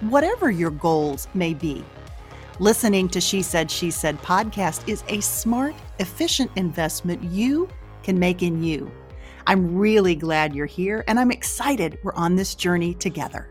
[0.00, 1.84] whatever your goals may be.
[2.58, 7.68] Listening to She Said, She Said podcast is a smart, efficient investment you
[8.02, 8.90] can make in you.
[9.46, 13.48] I'm really glad you're here and I'm excited we're on this journey together.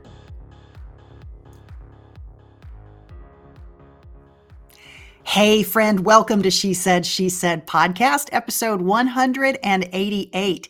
[5.24, 10.70] Hey, friend, welcome to She Said, She Said podcast, episode 188.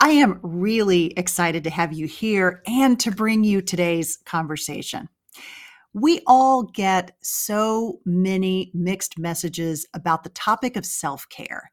[0.00, 5.08] I am really excited to have you here and to bring you today's conversation.
[5.94, 11.70] We all get so many mixed messages about the topic of self care.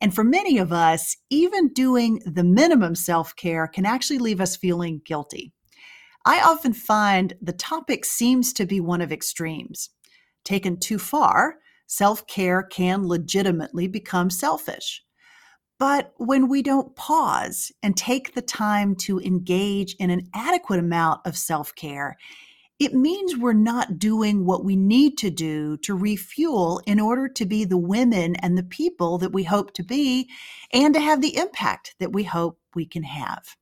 [0.00, 4.56] And for many of us, even doing the minimum self care can actually leave us
[4.56, 5.52] feeling guilty.
[6.26, 9.90] I often find the topic seems to be one of extremes.
[10.44, 11.56] Taken too far,
[11.86, 15.02] self care can legitimately become selfish.
[15.78, 21.20] But when we don't pause and take the time to engage in an adequate amount
[21.26, 22.16] of self care,
[22.84, 27.46] it means we're not doing what we need to do to refuel in order to
[27.46, 30.28] be the women and the people that we hope to be
[30.72, 33.56] and to have the impact that we hope we can have.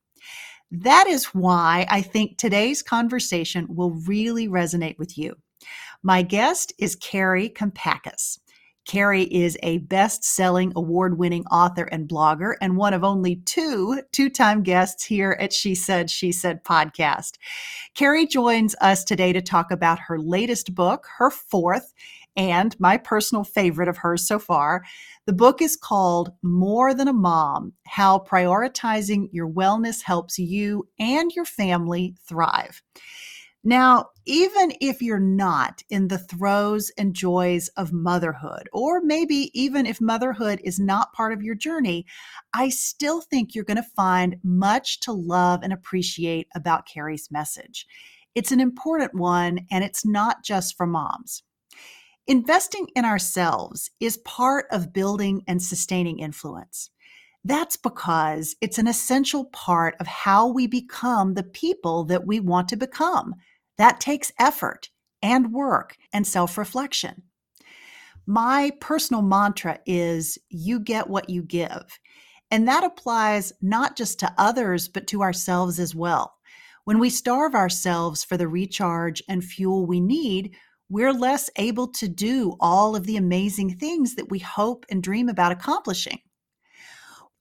[0.71, 5.37] That is why I think today's conversation will really resonate with you.
[6.03, 8.39] My guest is Kari Kampakis.
[8.85, 14.03] Kari is a best selling, award winning author and blogger, and one of only two
[14.13, 17.39] two time guests here at She Said, She Said podcast.
[17.95, 21.95] Kari joins us today to talk about her latest book, her fourth,
[22.37, 24.83] and my personal favorite of hers so far.
[25.27, 31.31] The book is called More Than a Mom How Prioritizing Your Wellness Helps You and
[31.33, 32.83] Your Family Thrive.
[33.65, 39.87] Now, even if you're not in the throes and joys of motherhood, or maybe even
[39.87, 42.05] if motherhood is not part of your journey,
[42.53, 47.87] I still think you're going to find much to love and appreciate about Kari's message.
[48.35, 51.45] It's an important one, and it's not just for moms.
[52.27, 56.91] Investing in ourselves is part of building and sustaining influence.
[57.45, 62.69] That's because it's an essential part of how we become the people that we want
[62.69, 63.35] to become
[63.79, 64.91] that takes effort
[65.23, 67.23] and work and self reflection.
[68.27, 71.99] My personal mantra is you get what you give.
[72.51, 76.35] And that applies not just to others, but to ourselves as well.
[76.85, 80.55] When we starve ourselves for the recharge and fuel we need,
[80.89, 85.29] we're less able to do all of the amazing things that we hope and dream
[85.29, 86.21] about accomplishing.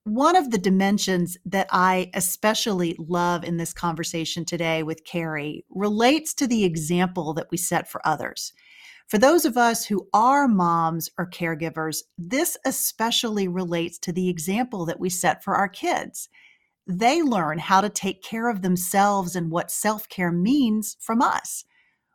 [0.03, 6.33] One of the dimensions that I especially love in this conversation today with Kari relates
[6.35, 8.51] to the example that we set for others.
[9.07, 14.87] For those of us who are moms or caregivers, this especially relates to the example
[14.87, 16.29] that we set for our kids.
[16.87, 21.63] They learn how to take care of themselves and what self care means from us.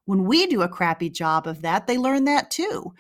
[0.06, 2.94] When we do a crappy job of that, they learn that too.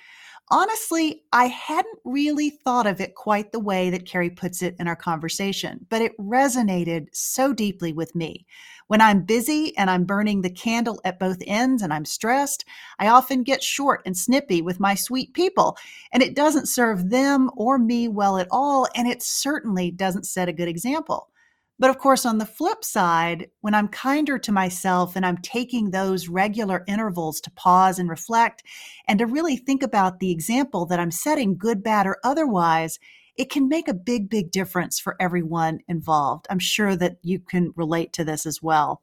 [0.48, 4.86] Honestly, I hadn't really thought of it quite the way that Kari puts it in
[4.86, 8.46] our conversation, but it resonated so deeply with me.
[8.86, 12.64] When I'm busy and I'm burning the candle at both ends and I'm stressed,
[13.00, 15.76] I often get short and snippy with my sweet people,
[16.12, 20.48] and it doesn't serve them or me well at all, and it certainly doesn't set
[20.48, 21.28] a good example.
[21.78, 25.90] But of course, on the flip side, when I'm kinder to myself and I'm taking
[25.90, 28.62] those regular intervals to pause and reflect
[29.06, 32.98] and to really think about the example that I'm setting, good, bad, or otherwise,
[33.36, 36.46] it can make a big, big difference for everyone involved.
[36.48, 39.02] I'm sure that you can relate to this as well.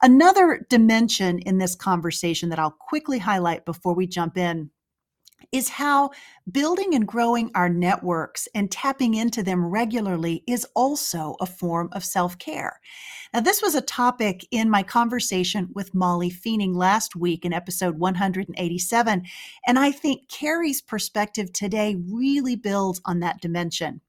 [0.00, 4.70] Another dimension in this conversation that I'll quickly highlight before we jump in
[5.52, 6.10] is how
[6.50, 12.04] building and growing our networks and tapping into them regularly is also a form of
[12.04, 12.80] self care.
[13.32, 17.98] Now, this was a topic in my conversation with Molly Feening last week in episode
[17.98, 19.22] 187,
[19.66, 24.00] and I think Kari's perspective today really builds on that dimension.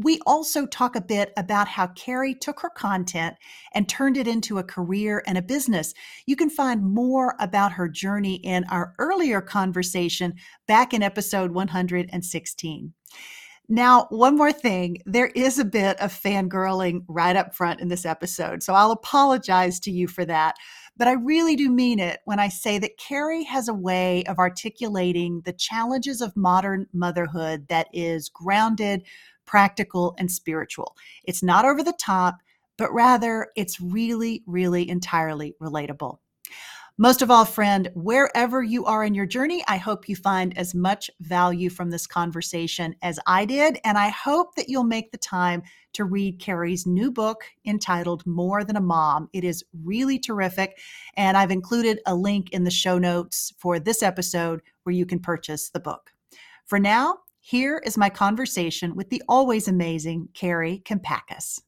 [0.00, 3.36] We also talk a bit about how Kari took her content
[3.74, 5.92] and turned it into a career and a business.
[6.24, 10.34] You can find more about her journey in our earlier conversation
[10.68, 12.92] back in episode 116.
[13.68, 14.98] Now, one more thing.
[15.04, 19.80] There is a bit of fangirling right up front in this episode, so I'll apologize
[19.80, 20.54] to you for that.
[20.96, 24.38] But I really do mean it when I say that Kari has a way of
[24.38, 29.02] articulating the challenges of modern motherhood that is grounded,
[29.48, 30.94] practical, and spiritual.
[31.24, 32.36] It's not over the top,
[32.76, 36.18] but rather it's really, really entirely relatable.
[37.00, 40.74] Most of all, friend, wherever you are in your journey, I hope you find as
[40.74, 43.78] much value from this conversation as I did.
[43.84, 45.62] And I hope that you'll make the time
[45.92, 49.28] to read Kari's new book entitled More Than a Mom.
[49.32, 50.76] It is really terrific.
[51.16, 55.20] And I've included a link in the show notes for this episode where you can
[55.20, 56.10] purchase the book.
[56.66, 57.18] For now,
[57.48, 61.62] here is my conversation with the always amazing Kari Kampakis.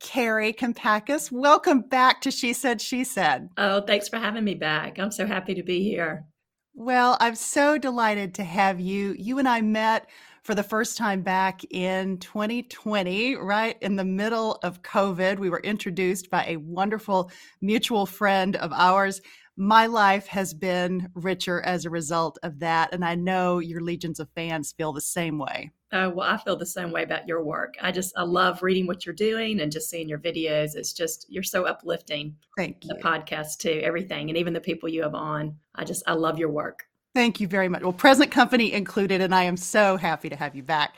[0.00, 3.50] Kari Kampakis, welcome back to She Said, She Said.
[3.58, 4.98] Oh, thanks for having me back.
[4.98, 6.24] I'm so happy to be here.
[6.72, 9.14] Well, I'm so delighted to have you.
[9.18, 10.08] You and I met
[10.44, 15.38] for the first time back in 2020, right in the middle of COVID.
[15.38, 17.30] We were introduced by a wonderful
[17.60, 19.20] mutual friend of ours
[19.60, 22.94] my life has been richer as a result of that.
[22.94, 25.70] And I know your legions of fans feel the same way.
[25.92, 27.74] Oh, well, I feel the same way about your work.
[27.78, 30.76] I just, I love reading what you're doing and just seeing your videos.
[30.76, 32.36] It's just, you're so uplifting.
[32.56, 32.94] Thank you.
[32.94, 34.30] The podcast, too, everything.
[34.30, 35.56] And even the people you have on.
[35.74, 36.86] I just, I love your work.
[37.14, 37.82] Thank you very much.
[37.82, 40.94] Well, present company included, and I am so happy to have you back.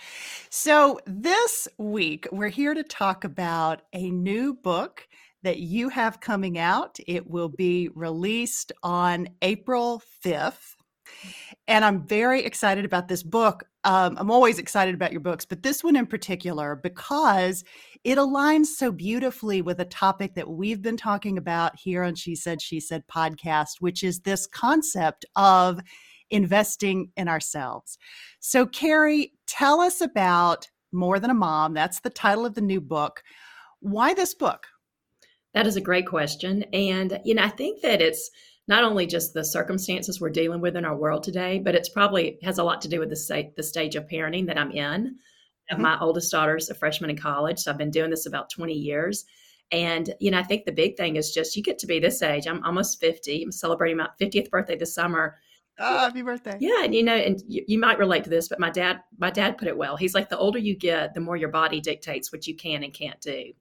[0.50, 5.08] So, this week, we're here to talk about a new book
[5.42, 6.98] that you have coming out.
[7.06, 10.74] It will be released on April 5th.
[11.68, 13.64] And I'm very excited about this book.
[13.84, 17.64] Um, I'm always excited about your books, but this one in particular, because
[18.04, 22.34] it aligns so beautifully with a topic that we've been talking about here on She
[22.34, 25.80] Said, She Said podcast, which is this concept of
[26.30, 27.98] investing in ourselves.
[28.40, 31.74] So, Kari, tell us about More Than a Mom.
[31.74, 33.22] That's the title of the new book.
[33.80, 34.66] Why this book?
[35.54, 36.64] That is a great question.
[36.72, 38.30] And, you know, I think that it's
[38.68, 42.38] not only just the circumstances we're dealing with in our world today, but it's probably
[42.42, 45.16] has a lot to do with the, the stage of parenting that I'm in.
[45.70, 45.82] Mm-hmm.
[45.82, 47.58] My oldest daughter's a freshman in college.
[47.58, 49.24] So I've been doing this about 20 years.
[49.72, 52.22] And, you know, I think the big thing is just you get to be this
[52.22, 52.46] age.
[52.46, 53.42] I'm almost 50.
[53.42, 55.38] I'm celebrating my 50th birthday this summer.
[55.78, 56.58] Oh, happy birthday.
[56.60, 56.84] Yeah.
[56.84, 59.56] And, you know, and you, you might relate to this, but my dad, my dad
[59.56, 59.96] put it well.
[59.96, 62.92] He's like, the older you get, the more your body dictates what you can and
[62.92, 63.52] can't do.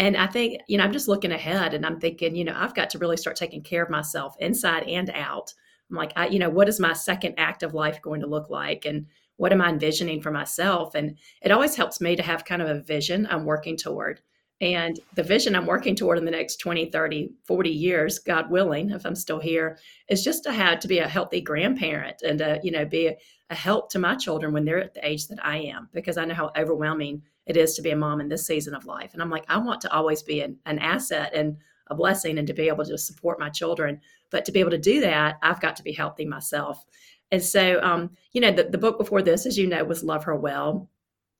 [0.00, 2.74] And I think, you know, I'm just looking ahead and I'm thinking, you know, I've
[2.74, 5.52] got to really start taking care of myself inside and out.
[5.90, 8.48] I'm like, I, you know, what is my second act of life going to look
[8.48, 8.86] like?
[8.86, 9.04] And
[9.36, 10.94] what am I envisioning for myself?
[10.94, 14.22] And it always helps me to have kind of a vision I'm working toward.
[14.62, 18.92] And the vision I'm working toward in the next 20, 30, 40 years, God willing,
[18.92, 22.58] if I'm still here, is just to have to be a healthy grandparent and to,
[22.62, 23.16] you know, be a,
[23.50, 26.24] a help to my children when they're at the age that I am, because I
[26.24, 29.12] know how overwhelming it is to be a mom in this season of life.
[29.12, 31.56] And I'm like, I want to always be an, an asset and
[31.88, 34.00] a blessing and to be able to support my children.
[34.30, 36.84] But to be able to do that, I've got to be healthy myself.
[37.32, 40.24] And so, um, you know, the, the book before this, as you know, was Love
[40.24, 40.88] Her Well.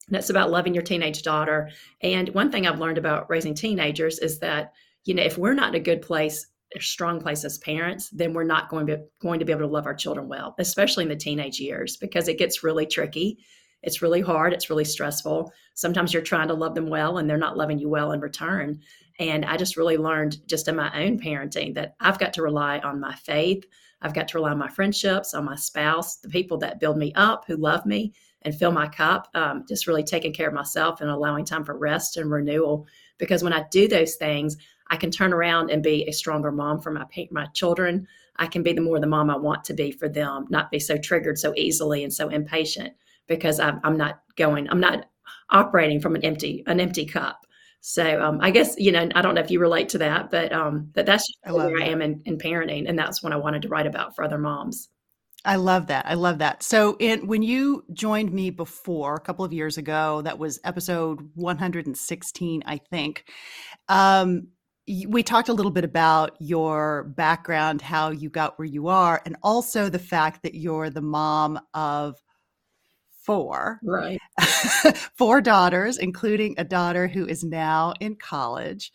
[0.08, 1.70] And it's about loving your teenage daughter.
[2.00, 4.72] And one thing I've learned about raising teenagers is that,
[5.04, 8.32] you know, if we're not in a good place, a strong place as parents, then
[8.32, 11.08] we're not going to going to be able to love our children well, especially in
[11.08, 13.38] the teenage years, because it gets really tricky
[13.82, 14.52] it's really hard.
[14.52, 15.52] It's really stressful.
[15.74, 18.80] Sometimes you're trying to love them well and they're not loving you well in return.
[19.18, 22.78] And I just really learned just in my own parenting that I've got to rely
[22.80, 23.64] on my faith.
[24.02, 27.12] I've got to rely on my friendships, on my spouse, the people that build me
[27.14, 29.28] up, who love me and fill my cup.
[29.34, 32.86] Um, just really taking care of myself and allowing time for rest and renewal.
[33.18, 34.56] Because when I do those things,
[34.88, 38.06] I can turn around and be a stronger mom for my my children.
[38.36, 40.78] I can be the more the mom I want to be for them, not be
[40.78, 42.94] so triggered so easily and so impatient
[43.30, 45.06] because I'm, I'm not going, I'm not
[45.48, 47.46] operating from an empty, an empty cup.
[47.80, 50.52] So um, I guess you know I don't know if you relate to that, but
[50.52, 51.82] um, but that's I where that.
[51.82, 54.36] I am in, in parenting, and that's what I wanted to write about for other
[54.36, 54.90] moms.
[55.46, 56.04] I love that.
[56.04, 56.62] I love that.
[56.62, 61.30] So, in when you joined me before a couple of years ago, that was episode
[61.36, 63.24] 116, I think.
[63.88, 64.48] Um,
[65.08, 69.36] we talked a little bit about your background, how you got where you are, and
[69.42, 72.20] also the fact that you're the mom of
[73.22, 73.80] four.
[73.82, 74.18] Right.
[75.14, 78.92] four daughters, including a daughter who is now in college.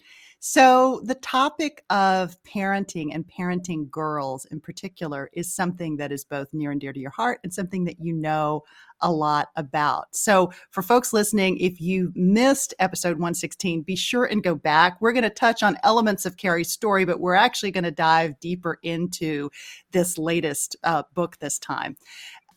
[0.48, 6.54] So, the topic of parenting and parenting girls in particular is something that is both
[6.54, 8.62] near and dear to your heart and something that you know
[9.02, 10.16] a lot about.
[10.16, 15.02] So, for folks listening, if you missed episode 116, be sure and go back.
[15.02, 18.40] We're going to touch on elements of Kari's story, but we're actually going to dive
[18.40, 19.50] deeper into
[19.94, 21.98] this latest uh, book this time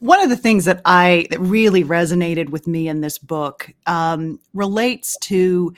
[0.01, 4.39] one of the things that I that really resonated with me in this book um,
[4.55, 5.75] relates to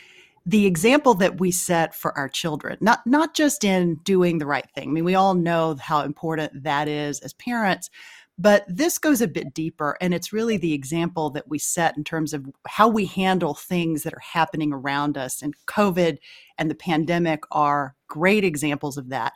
[0.46, 4.68] the example that we set for our children not not just in doing the right
[4.74, 4.88] thing.
[4.88, 7.90] I mean we all know how important that is as parents
[8.38, 12.04] but this goes a bit deeper and it's really the example that we set in
[12.04, 16.16] terms of how we handle things that are happening around us and covid
[16.56, 19.34] and the pandemic are great examples of that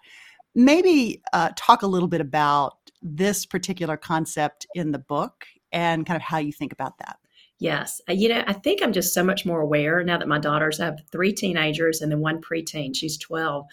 [0.54, 6.16] maybe uh, talk a little bit about this particular concept in the book and kind
[6.16, 7.18] of how you think about that
[7.58, 8.00] Yes.
[8.08, 10.78] Uh, you know, I think I'm just so much more aware now that my daughters
[10.78, 12.94] have three teenagers and then one preteen.
[12.94, 13.64] She's 12.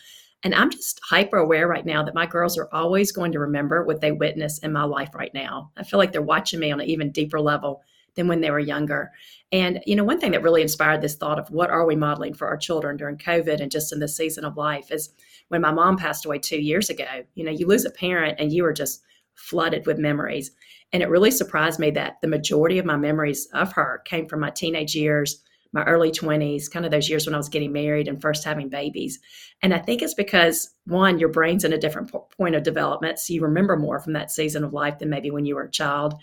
[0.43, 3.83] And I'm just hyper aware right now that my girls are always going to remember
[3.83, 5.71] what they witness in my life right now.
[5.77, 7.81] I feel like they're watching me on an even deeper level
[8.15, 9.11] than when they were younger.
[9.51, 12.33] And, you know, one thing that really inspired this thought of what are we modeling
[12.33, 15.13] for our children during COVID and just in this season of life is
[15.49, 17.23] when my mom passed away two years ago.
[17.35, 19.01] You know, you lose a parent and you are just
[19.35, 20.51] flooded with memories.
[20.93, 24.41] And it really surprised me that the majority of my memories of her came from
[24.41, 25.41] my teenage years,
[25.73, 28.67] my early 20s, kind of those years when I was getting married and first having
[28.67, 29.19] babies.
[29.61, 33.19] And I think it's because, one, your brain's in a different point of development.
[33.19, 35.71] So you remember more from that season of life than maybe when you were a
[35.71, 36.15] child.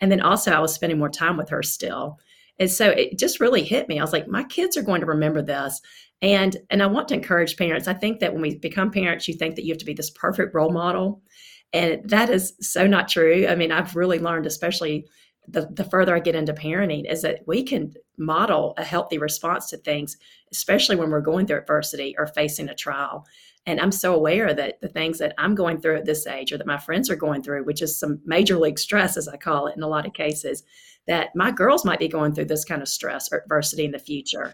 [0.00, 2.18] And then also, I was spending more time with her still.
[2.58, 3.98] And so it just really hit me.
[3.98, 5.80] I was like, my kids are going to remember this.
[6.22, 7.88] And and I want to encourage parents.
[7.88, 10.10] I think that when we become parents, you think that you have to be this
[10.10, 11.22] perfect role model.
[11.72, 13.46] And that is so not true.
[13.48, 15.06] I mean, I've really learned, especially
[15.48, 19.68] the, the further I get into parenting, is that we can model a healthy response
[19.70, 20.16] to things,
[20.52, 23.26] especially when we're going through adversity or facing a trial.
[23.66, 26.58] And I'm so aware that the things that I'm going through at this age or
[26.58, 29.68] that my friends are going through, which is some major league stress, as I call
[29.68, 30.62] it in a lot of cases,
[31.06, 33.98] that my girls might be going through this kind of stress or adversity in the
[33.98, 34.52] future.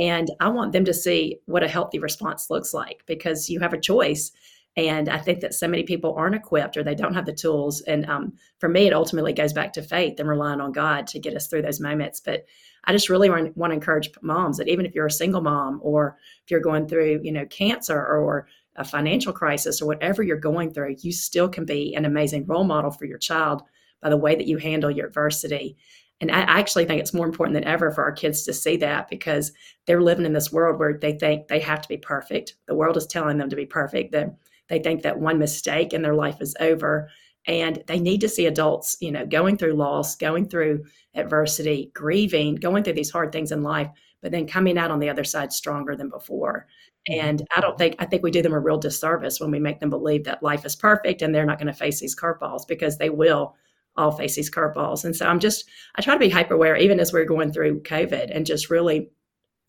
[0.00, 3.72] And I want them to see what a healthy response looks like because you have
[3.72, 4.32] a choice
[4.76, 7.82] and I think that so many people aren't equipped or they don't have the tools.
[7.82, 11.18] And um, for me, it ultimately goes back to faith and relying on God to
[11.18, 12.20] get us through those moments.
[12.20, 12.46] But
[12.84, 16.18] I just really want, to encourage moms that even if you're a single mom or
[16.44, 20.72] if you're going through, you know, cancer or a financial crisis or whatever you're going
[20.72, 23.62] through, you still can be an amazing role model for your child
[24.00, 25.76] by the way that you handle your adversity.
[26.20, 29.08] And I actually think it's more important than ever for our kids to see that
[29.08, 29.52] because
[29.86, 32.54] they're living in this world where they think they have to be perfect.
[32.66, 34.12] The world is telling them to be perfect.
[34.12, 34.34] The
[34.68, 37.10] they think that one mistake and their life is over.
[37.46, 40.84] And they need to see adults, you know, going through loss, going through
[41.14, 43.88] adversity, grieving, going through these hard things in life,
[44.20, 46.68] but then coming out on the other side stronger than before.
[47.10, 47.28] Mm-hmm.
[47.28, 49.80] And I don't think, I think we do them a real disservice when we make
[49.80, 52.98] them believe that life is perfect and they're not going to face these curveballs because
[52.98, 53.56] they will
[53.96, 55.04] all face these curveballs.
[55.04, 57.82] And so I'm just, I try to be hyper aware even as we're going through
[57.82, 59.10] COVID and just really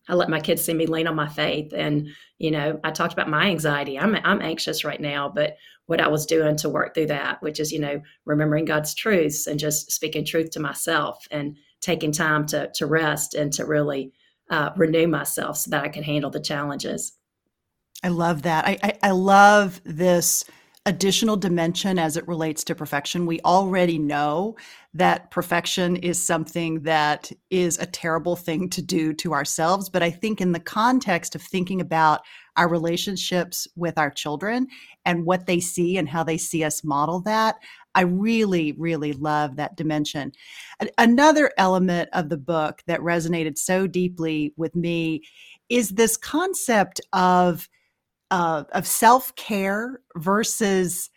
[0.08, 1.72] I let my kids see me lean on my faith.
[1.74, 3.98] And, you know, I talked about my anxiety.
[3.98, 7.60] I'm, I'm anxious right now, but what I was doing to work through that, which
[7.60, 12.46] is, you know, remembering God's truths and just speaking truth to myself and taking time
[12.46, 14.12] to, to rest and to really
[14.50, 17.12] uh, renew myself so that I can handle the challenges.
[18.02, 18.66] I love that.
[18.66, 20.44] I, I, I love this
[20.86, 23.24] additional dimension as it relates to perfection.
[23.24, 24.56] We already know
[24.92, 29.88] that perfection is something that is a terrible thing to do to ourselves.
[29.88, 32.20] But I think, in the context of thinking about
[32.56, 34.66] our relationships with our children
[35.04, 37.56] and what they see and how they see us model that,
[37.94, 40.32] I really, really love that dimension.
[40.98, 45.22] Another element of the book that resonated so deeply with me
[45.68, 47.68] is this concept of
[48.30, 51.10] uh, of self care versus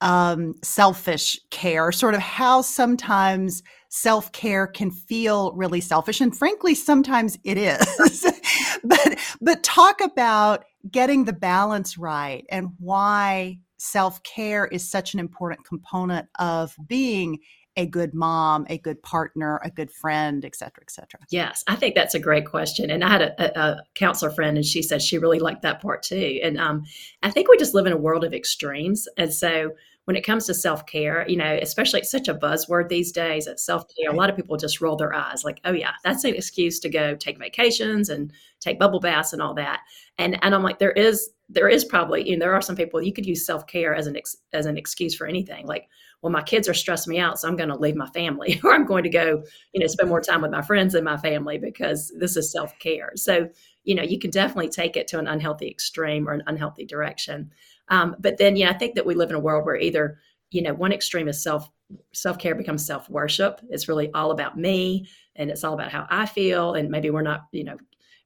[0.00, 6.74] um, selfish care, sort of how sometimes self care can feel really selfish, and frankly,
[6.74, 8.24] sometimes it is.
[8.84, 15.20] but but talk about getting the balance right and why self care is such an
[15.20, 17.38] important component of being
[17.76, 21.20] a good mom, a good partner, a good friend, et cetera, et cetera?
[21.30, 22.90] Yes, I think that's a great question.
[22.90, 26.02] And I had a, a, counselor friend, and she said she really liked that part
[26.02, 26.40] too.
[26.42, 26.84] And um,
[27.22, 29.08] I think we just live in a world of extremes.
[29.16, 29.70] And so
[30.10, 33.46] when it comes to self care, you know, especially it's such a buzzword these days
[33.46, 36.24] at self care, a lot of people just roll their eyes like, oh, yeah, that's
[36.24, 39.82] an excuse to go take vacations and take bubble baths and all that.
[40.18, 43.02] And, and I'm like, there is there is probably you know there are some people
[43.02, 45.88] you could use self-care as an ex, as an excuse for anything like
[46.22, 48.72] well my kids are stressing me out so i'm going to leave my family or
[48.72, 51.58] i'm going to go you know spend more time with my friends and my family
[51.58, 53.12] because this is self-care.
[53.16, 53.48] So
[53.82, 57.50] you know you can definitely take it to an unhealthy extreme or an unhealthy direction
[57.90, 60.18] um, but then yeah i think that we live in a world where either
[60.50, 61.68] you know one extreme is self
[62.12, 65.06] self-care becomes self-worship it's really all about me
[65.36, 67.76] and it's all about how i feel and maybe we're not you know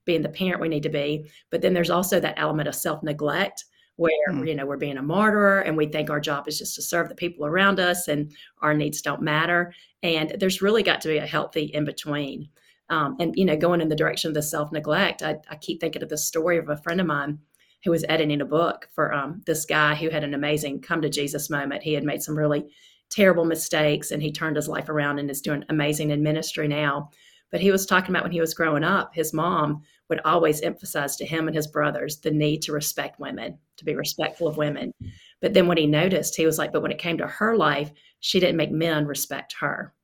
[0.04, 1.30] being the parent we need to be.
[1.50, 3.64] But then there's also that element of self neglect
[3.96, 4.46] where mm.
[4.46, 7.08] you know we're being a martyr and we think our job is just to serve
[7.08, 11.18] the people around us and our needs don't matter and there's really got to be
[11.18, 12.48] a healthy in between
[12.90, 15.80] um, and you know going in the direction of the self neglect I, I, keep
[15.80, 17.38] thinking of the story of a friend of mine
[17.84, 21.08] who was editing a book for um, this guy who had an amazing come to
[21.08, 22.64] jesus moment he had made some really
[23.10, 27.10] terrible mistakes and he turned his life around and is doing amazing in ministry now
[27.50, 31.16] but he was talking about when he was growing up his mom would always emphasize
[31.16, 34.92] to him and his brothers the need to respect women, to be respectful of women.
[35.40, 37.90] But then when he noticed, he was like, but when it came to her life,
[38.20, 39.94] she didn't make men respect her.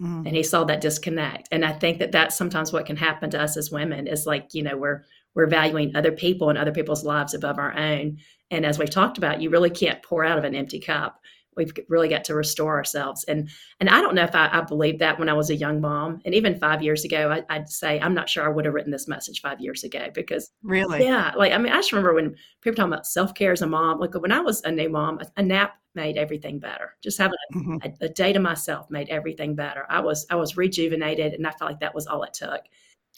[0.00, 0.26] Mm.
[0.26, 1.48] And he saw that disconnect.
[1.52, 4.48] And I think that that's sometimes what can happen to us as women is like,
[4.52, 8.18] you know, we're we're valuing other people and other people's lives above our own.
[8.50, 11.18] And as we've talked about, you really can't pour out of an empty cup.
[11.56, 13.24] We've really got to restore ourselves.
[13.24, 15.82] And and i don't know if i, I believed that when i was a young
[15.82, 16.20] mom.
[16.24, 18.90] And even five years ago I, would say i'm not sure i would have written
[18.90, 20.08] this message five years ago.
[20.14, 21.04] Because really?
[21.04, 24.00] Yeah like i mean i just remember when people talking about self-care as a mom
[24.00, 26.96] like when i was a new mom a, a nap made everything better.
[27.02, 27.76] Just having a, mm-hmm.
[27.82, 29.84] a, a day to myself made everything better.
[29.90, 32.62] I was i was rejuvenated and i felt like that was all it took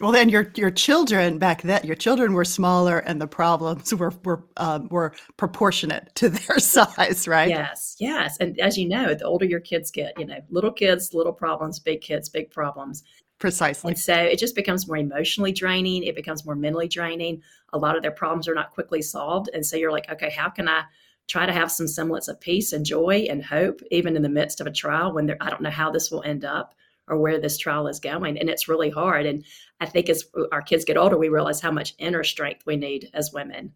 [0.00, 4.12] well, then your your children back then, your children were smaller, and the problems were
[4.24, 7.48] were um, were proportionate to their size, right?
[7.48, 8.36] Yes, yes.
[8.40, 11.78] And as you know, the older your kids get, you know, little kids, little problems;
[11.78, 13.04] big kids, big problems.
[13.38, 13.90] Precisely.
[13.90, 16.04] And so it just becomes more emotionally draining.
[16.04, 17.42] It becomes more mentally draining.
[17.72, 20.48] A lot of their problems are not quickly solved, and so you're like, okay, how
[20.50, 20.82] can I
[21.28, 24.60] try to have some semblance of peace and joy and hope, even in the midst
[24.60, 26.74] of a trial when I don't know how this will end up
[27.08, 28.38] or where this trial is going.
[28.38, 29.26] And it's really hard.
[29.26, 29.44] And
[29.80, 33.10] I think as our kids get older, we realize how much inner strength we need
[33.14, 33.72] as women.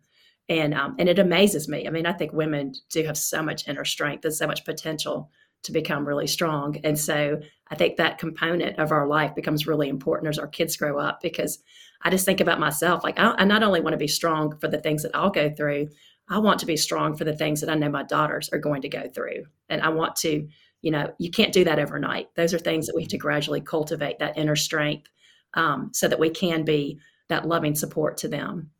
[0.48, 1.86] And um, and it amazes me.
[1.86, 5.30] I mean, I think women do have so much inner strength and so much potential
[5.64, 6.76] to become really strong.
[6.84, 10.76] And so I think that component of our life becomes really important as our kids
[10.76, 11.58] grow up because
[12.02, 14.68] I just think about myself like I, I not only want to be strong for
[14.68, 15.88] the things that I'll go through,
[16.30, 18.82] I want to be strong for the things that I know my daughters are going
[18.82, 19.44] to go through.
[19.68, 20.48] And I want to
[20.82, 22.28] you know you can't do that overnight.
[22.36, 25.08] Those are things that we have to gradually cultivate that inner strength
[25.54, 28.70] um, so that we can be that loving support to them.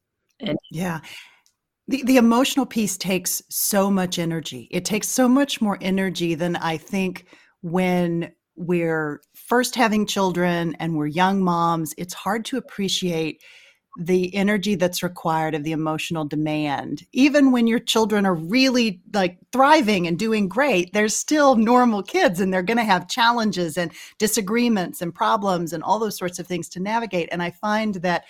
[0.40, 1.00] And yeah.
[1.90, 4.68] The, the emotional piece takes so much energy.
[4.70, 7.24] It takes so much more energy than i think
[7.62, 11.94] when we're first having children and we're young moms.
[11.96, 13.42] It's hard to appreciate
[13.96, 19.38] the energy that's required of the emotional demand even when your children are really like
[19.52, 23.90] thriving and doing great they're still normal kids and they're going to have challenges and
[24.18, 28.24] disagreements and problems and all those sorts of things to navigate and i find that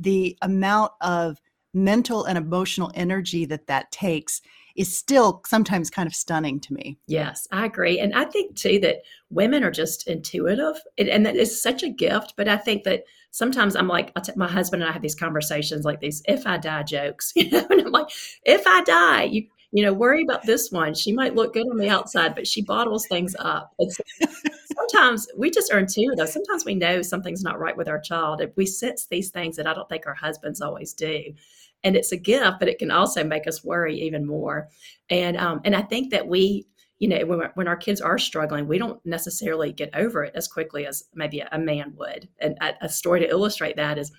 [0.00, 1.40] the amount of
[1.74, 4.40] mental and emotional energy that that takes
[4.76, 6.98] is still sometimes kind of stunning to me.
[7.06, 8.00] Yes, I agree.
[8.00, 12.34] And I think too that women are just intuitive and that is such a gift.
[12.36, 15.98] But I think that sometimes I'm like, my husband and I have these conversations like
[15.98, 18.06] these if I die jokes, you know, and I'm like,
[18.44, 20.94] if I die, you, you know, worry about this one.
[20.94, 23.74] She might look good on the outside, but she bottles things up.
[23.90, 24.04] So
[24.76, 26.26] sometimes we just earn two though.
[26.26, 28.40] Sometimes we know something's not right with our child.
[28.40, 31.34] If we sense these things that I don't think our husbands always do
[31.82, 34.68] and it's a gift, but it can also make us worry even more.
[35.10, 36.66] And um, and I think that we,
[37.04, 40.48] you know, when, when our kids are struggling, we don't necessarily get over it as
[40.48, 42.30] quickly as maybe a, a man would.
[42.38, 44.10] And a, a story to illustrate that is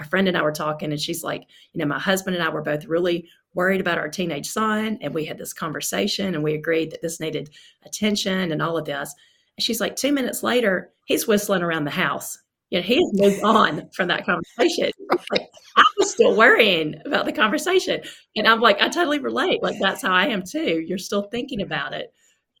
[0.00, 2.48] a friend and I were talking, and she's like, you know, my husband and I
[2.48, 6.54] were both really worried about our teenage son, and we had this conversation, and we
[6.54, 7.50] agreed that this needed
[7.86, 9.14] attention and all of this.
[9.56, 12.38] And she's like, two minutes later, he's whistling around the house
[12.72, 14.90] you know, he's moved on from that conversation.
[15.30, 18.00] Like, I was still worrying about the conversation.
[18.34, 19.62] And I'm like, I totally relate.
[19.62, 20.82] Like, that's how I am too.
[20.84, 22.14] You're still thinking about it.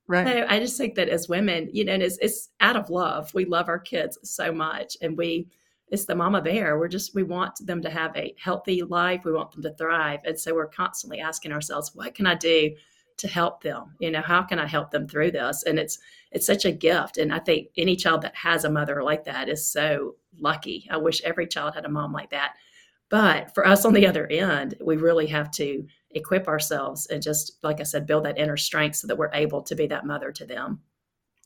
[0.08, 0.26] Right.
[0.26, 3.32] So I just think that as women, you know, it's, it's out of love.
[3.34, 4.96] We love our kids so much.
[5.00, 5.48] And we,
[5.88, 6.78] it's the mama bear.
[6.78, 9.22] We're just, we want them to have a healthy life.
[9.24, 10.20] We want them to thrive.
[10.24, 12.72] And so we're constantly asking ourselves, what can I do
[13.18, 15.98] to help them you know how can i help them through this and it's
[16.30, 19.48] it's such a gift and i think any child that has a mother like that
[19.48, 22.54] is so lucky i wish every child had a mom like that
[23.08, 27.58] but for us on the other end we really have to equip ourselves and just
[27.62, 30.32] like i said build that inner strength so that we're able to be that mother
[30.32, 30.80] to them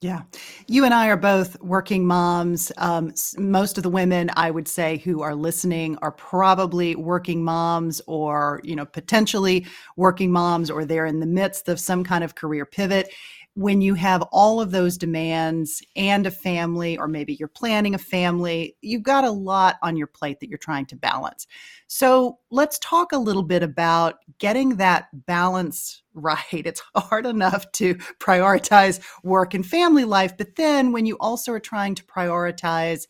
[0.02, 0.22] Yeah.
[0.66, 2.70] You and I are both working moms.
[2.76, 8.02] Um, most of the women I would say who are listening are probably working moms
[8.06, 12.34] or, you know, potentially working moms or they're in the midst of some kind of
[12.34, 13.08] career pivot
[13.56, 17.98] when you have all of those demands and a family, or maybe you're planning a
[17.98, 21.46] family, you've got a lot on your plate that you're trying to balance.
[21.86, 26.44] So let's talk a little bit about getting that balance right.
[26.52, 31.60] It's hard enough to prioritize work and family life, but then when you also are
[31.60, 33.06] trying to prioritize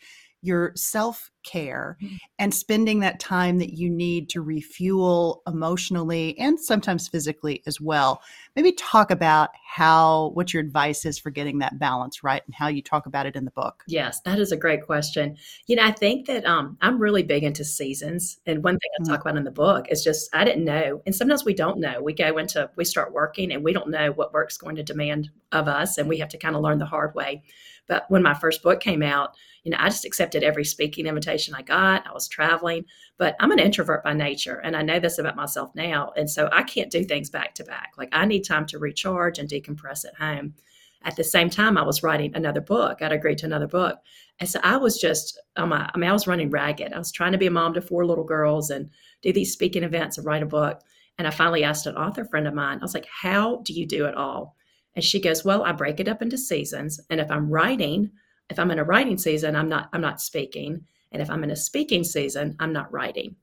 [0.47, 2.17] your self care mm-hmm.
[2.39, 8.21] and spending that time that you need to refuel emotionally and sometimes physically as well.
[8.57, 12.69] Maybe talk about how, what your advice is for getting that balance right and how
[12.69, 13.85] you talk about it in the book.
[13.87, 15.37] Yes, that is a great question.
[15.67, 18.39] You know, I think that um, I'm really big into seasons.
[18.47, 19.13] And one thing I mm-hmm.
[19.13, 21.01] talk about in the book is just, I didn't know.
[21.07, 22.03] And sometimes we don't know.
[22.03, 25.31] We go into, we start working and we don't know what work's going to demand
[25.53, 25.97] of us.
[25.97, 27.45] And we have to kind of learn the hard way.
[27.87, 31.53] But when my first book came out, you know, I just accepted every speaking invitation
[31.53, 32.07] I got.
[32.07, 32.85] I was traveling,
[33.19, 36.13] but I'm an introvert by nature, and I know this about myself now.
[36.17, 37.95] And so I can't do things back to back.
[37.99, 40.55] Like I need time to recharge and decompress at home.
[41.03, 43.03] At the same time, I was writing another book.
[43.03, 43.99] I'd agreed to another book.
[44.39, 46.93] And so I was just, um, I mean, I was running ragged.
[46.93, 48.89] I was trying to be a mom to four little girls and
[49.21, 50.81] do these speaking events and write a book.
[51.19, 53.85] And I finally asked an author friend of mine, I was like, how do you
[53.85, 54.55] do it all?
[54.95, 57.01] And she goes, well, I break it up into seasons.
[57.11, 58.13] And if I'm writing,
[58.51, 61.51] if I'm in a writing season, I'm not I'm not speaking, and if I'm in
[61.51, 63.37] a speaking season, I'm not writing.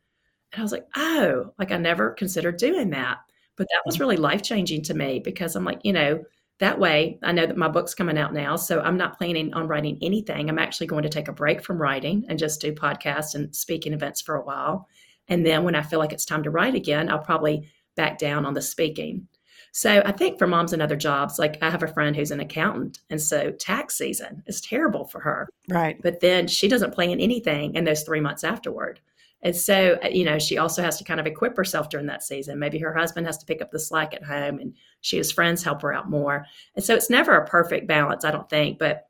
[0.51, 3.17] And I was like, oh, like I never considered doing that,
[3.55, 4.03] but that was mm-hmm.
[4.03, 6.23] really life changing to me because I'm like, you know,
[6.59, 9.67] that way I know that my book's coming out now, so I'm not planning on
[9.67, 10.49] writing anything.
[10.49, 13.93] I'm actually going to take a break from writing and just do podcasts and speaking
[13.93, 14.87] events for a while,
[15.27, 18.45] and then when I feel like it's time to write again, I'll probably back down
[18.45, 19.27] on the speaking.
[19.75, 22.39] So I think for moms and other jobs, like I have a friend who's an
[22.39, 25.49] accountant, and so tax season is terrible for her.
[25.67, 25.99] Right.
[25.99, 28.99] But then she doesn't plan anything in those three months afterward.
[29.41, 32.21] And so, uh, you know, she also has to kind of equip herself during that
[32.21, 32.59] season.
[32.59, 35.63] Maybe her husband has to pick up the slack at home and she has friends
[35.63, 36.45] help her out more.
[36.75, 38.77] And so it's never a perfect balance, I don't think.
[38.77, 39.07] But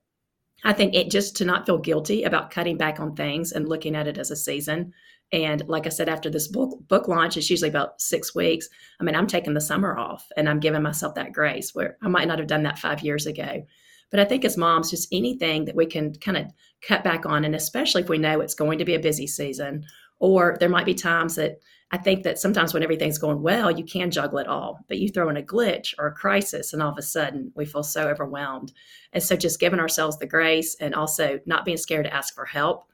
[0.63, 3.95] I think it just to not feel guilty about cutting back on things and looking
[3.95, 4.93] at it as a season
[5.33, 8.69] and like I said, after this book book launch, it's usually about six weeks.
[8.99, 12.07] I mean, I'm taking the summer off and I'm giving myself that grace where I
[12.07, 13.63] might not have done that five years ago.
[14.11, 16.45] But I think as moms, just anything that we can kind of
[16.83, 19.85] cut back on, and especially if we know it's going to be a busy season,
[20.19, 21.57] or there might be times that
[21.93, 25.07] I think that sometimes when everything's going well, you can juggle it all, but you
[25.07, 28.09] throw in a glitch or a crisis, and all of a sudden we feel so
[28.09, 28.73] overwhelmed.
[29.13, 32.45] And so just giving ourselves the grace and also not being scared to ask for
[32.45, 32.87] help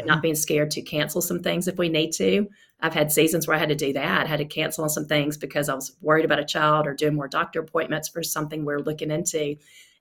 [0.00, 0.22] not mm-hmm.
[0.22, 2.48] being scared to cancel some things if we need to.
[2.80, 4.26] I've had seasons where I had to do that.
[4.26, 6.94] I had to cancel on some things because I was worried about a child or
[6.94, 9.56] doing more doctor appointments for something we're looking into.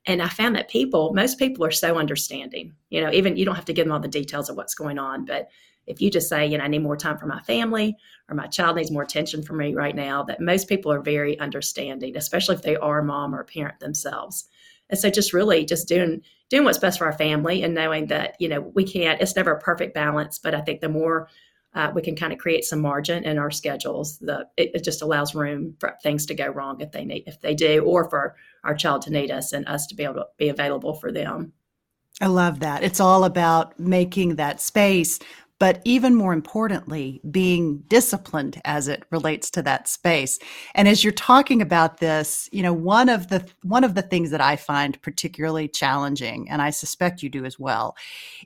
[0.07, 2.73] And I found that people, most people are so understanding.
[2.89, 4.97] You know, even you don't have to give them all the details of what's going
[4.97, 5.49] on, but
[5.87, 7.97] if you just say, you know, I need more time for my family
[8.29, 11.39] or my child needs more attention from me right now, that most people are very
[11.39, 14.47] understanding, especially if they are a mom or a parent themselves.
[14.89, 18.35] And so just really just doing doing what's best for our family and knowing that,
[18.39, 21.29] you know, we can't, it's never a perfect balance, but I think the more
[21.73, 24.17] uh, we can kind of create some margin in our schedules.
[24.19, 27.39] The it, it, just allows room for things to go wrong if they need if
[27.39, 30.27] they do, or for our child to need us and us to be able to
[30.37, 31.53] be available for them.
[32.19, 32.83] I love that.
[32.83, 35.19] It's all about making that space
[35.61, 40.39] but even more importantly, being disciplined as it relates to that space.
[40.73, 44.31] And as you're talking about this, you know, one of the one of the things
[44.31, 47.95] that I find particularly challenging, and I suspect you do as well,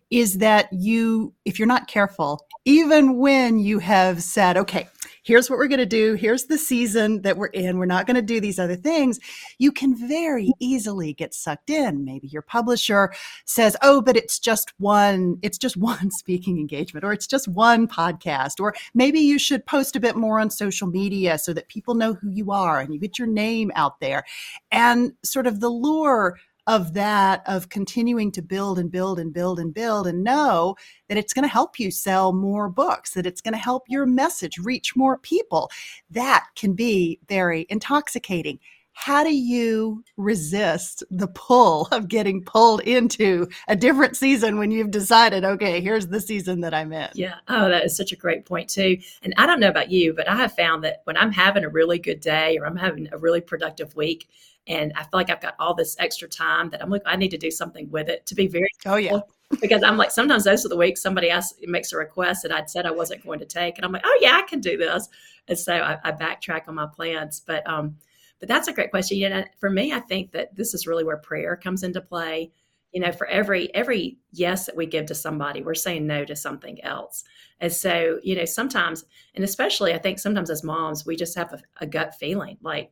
[0.09, 4.89] is that you, if you're not careful, even when you have said, okay,
[5.25, 6.13] here's what we're going to do.
[6.13, 7.79] Here's the season that we're in.
[7.79, 9.19] We're not going to do these other things.
[9.57, 12.05] You can very easily get sucked in.
[12.05, 13.11] Maybe your publisher
[13.43, 17.87] says, oh, but it's just one, it's just one speaking engagement or it's just one
[17.87, 18.59] podcast.
[18.59, 22.13] Or maybe you should post a bit more on social media so that people know
[22.13, 24.23] who you are and you get your name out there.
[24.71, 29.59] And sort of the lure of that of continuing to build and build and build
[29.59, 30.75] and build and know
[31.07, 34.05] that it's going to help you sell more books that it's going to help your
[34.05, 35.69] message reach more people
[36.09, 38.59] that can be very intoxicating
[38.97, 44.89] how do you resist the pull of getting pulled into a different season when you've
[44.89, 47.09] decided, okay, here's the season that I'm in?
[47.13, 47.35] Yeah.
[47.49, 48.97] Oh, that is such a great point, too.
[49.21, 51.69] And I don't know about you, but I have found that when I'm having a
[51.69, 54.29] really good day or I'm having a really productive week,
[54.67, 57.31] and I feel like I've got all this extra time that I'm like, I need
[57.31, 58.67] to do something with it to be very.
[58.85, 59.19] Oh, yeah.
[59.61, 62.69] because I'm like, sometimes those are the weeks somebody else makes a request that I'd
[62.69, 63.77] said I wasn't going to take.
[63.77, 65.07] And I'm like, oh, yeah, I can do this.
[65.47, 67.41] And so I, I backtrack on my plans.
[67.45, 67.97] But, um,
[68.39, 69.17] but that's a great question.
[69.17, 72.51] You know, for me, I think that this is really where prayer comes into play.
[72.91, 76.35] You know, for every every yes that we give to somebody, we're saying no to
[76.35, 77.25] something else.
[77.59, 79.03] And so, you know, sometimes,
[79.35, 82.91] and especially, I think sometimes as moms, we just have a, a gut feeling like,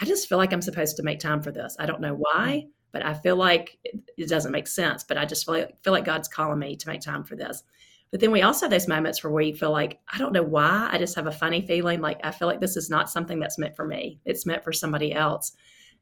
[0.00, 1.76] I just feel like I'm supposed to make time for this.
[1.78, 2.68] I don't know why, mm-hmm.
[2.92, 5.04] but I feel like it, it doesn't make sense.
[5.04, 7.62] But I just feel like, feel like God's calling me to make time for this.
[8.10, 10.88] But then we also have those moments where we feel like, I don't know why,
[10.92, 13.58] I just have a funny feeling like I feel like this is not something that's
[13.58, 14.20] meant for me.
[14.24, 15.52] It's meant for somebody else.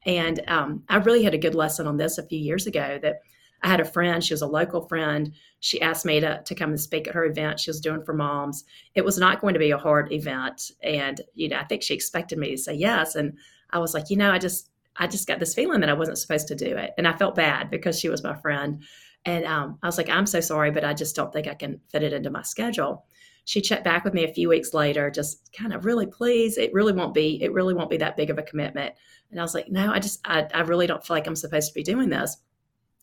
[0.05, 3.21] And um, I really had a good lesson on this a few years ago that
[3.63, 5.33] I had a friend, she was a local friend.
[5.61, 8.13] She asked me to, to come and speak at her event she was doing for
[8.13, 8.65] moms.
[8.95, 10.73] It was not going to be a hard event.
[10.83, 13.15] And, you know, I think she expected me to say yes.
[13.15, 13.39] And
[13.73, 16.19] I was like, you know, I just, I just got this feeling that I wasn't
[16.19, 16.93] supposed to do it.
[16.99, 18.83] And I felt bad because she was my friend.
[19.25, 21.81] And um, I was like, I'm so sorry, but I just don't think I can
[21.91, 23.07] fit it into my schedule.
[23.45, 26.59] She checked back with me a few weeks later, just kind of really please.
[26.59, 28.95] It really won't be, it really won't be that big of a commitment.
[29.31, 31.69] And I was like, no, I just, I, I really don't feel like I'm supposed
[31.69, 32.37] to be doing this.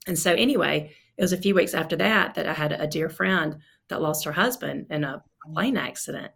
[0.08, 3.10] And so anyway, it was a few weeks after that that I had a dear
[3.10, 3.58] friend
[3.89, 6.32] that lost her husband in a plane accident.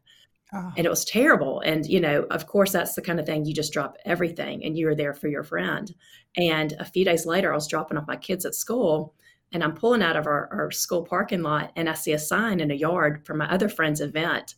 [0.56, 0.72] Oh.
[0.78, 1.62] And it was terrible.
[1.62, 4.78] And, you know, of course, that's the kind of thing you just drop everything and
[4.78, 5.94] you are there for your friend.
[6.38, 9.16] And a few days later, I was dropping off my kids at school
[9.52, 12.60] and I'm pulling out of our, our school parking lot and I see a sign
[12.60, 14.56] in a yard for my other friend's event.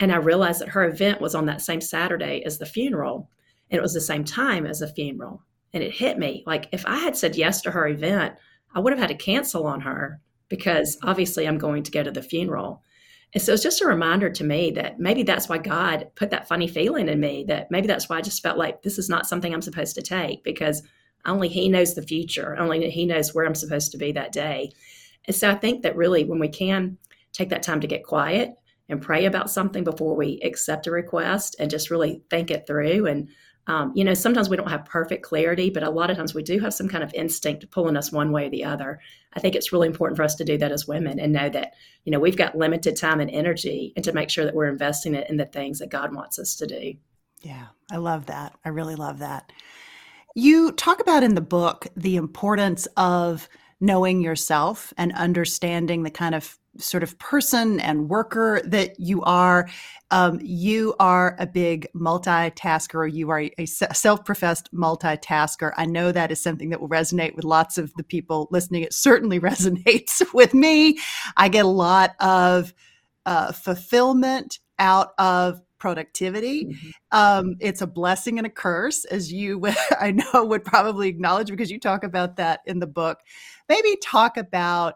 [0.00, 3.30] And I realized that her event was on that same Saturday as the funeral.
[3.70, 5.42] And it was the same time as the funeral.
[5.72, 8.34] And it hit me like if I had said yes to her event,
[8.74, 12.10] I would have had to cancel on her because obviously I'm going to go to
[12.10, 12.82] the funeral.
[13.34, 16.46] And so it's just a reminder to me that maybe that's why God put that
[16.46, 19.26] funny feeling in me that maybe that's why I just felt like this is not
[19.26, 20.82] something I'm supposed to take because
[21.26, 22.56] only he knows the future.
[22.56, 24.70] Only he knows where I'm supposed to be that day.
[25.26, 26.96] And so I think that really when we can
[27.32, 28.54] take that time to get quiet
[28.88, 33.06] and pray about something before we accept a request and just really think it through
[33.06, 33.28] and
[33.66, 36.42] um, you know sometimes we don't have perfect clarity but a lot of times we
[36.42, 39.00] do have some kind of instinct pulling us one way or the other.
[39.32, 41.74] I think it's really important for us to do that as women and know that
[42.04, 45.14] you know we've got limited time and energy and to make sure that we're investing
[45.14, 46.94] it in the things that god wants us to do.
[47.42, 48.54] Yeah i love that.
[48.64, 49.50] I really love that.
[50.34, 53.48] You talk about in the book the importance of
[53.80, 59.68] knowing yourself and understanding the kind of sort of person and worker that you are.
[60.10, 65.72] Um, you are a big multitasker, you are a self professed multitasker.
[65.76, 68.82] I know that is something that will resonate with lots of the people listening.
[68.82, 70.98] It certainly resonates with me.
[71.36, 72.74] I get a lot of
[73.26, 76.64] uh, fulfillment out of productivity.
[76.64, 76.90] Mm-hmm.
[77.12, 79.62] Um, it's a blessing and a curse, as you
[80.00, 83.18] I know would probably acknowledge because you talk about that in the book.
[83.68, 84.94] Maybe talk about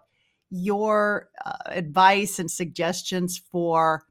[0.50, 4.04] your uh, advice and suggestions for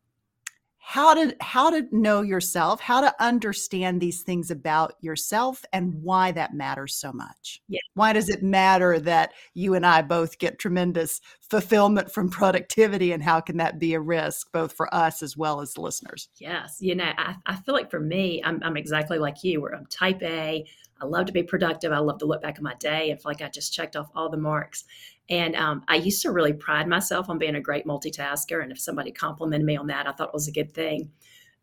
[0.90, 6.32] how to how to know yourself how to understand these things about yourself and why
[6.32, 7.80] that matters so much yeah.
[7.96, 13.22] why does it matter that you and i both get tremendous fulfillment from productivity and
[13.22, 16.96] how can that be a risk both for us as well as listeners yes you
[16.96, 20.24] know i, I feel like for me I'm, I'm exactly like you where i'm type
[20.24, 20.66] a
[21.00, 21.92] I love to be productive.
[21.92, 24.10] I love to look back at my day and feel like I just checked off
[24.16, 24.84] all the marks.
[25.30, 28.64] And um, I used to really pride myself on being a great multitasker.
[28.64, 31.12] And if somebody complimented me on that, I thought it was a good thing.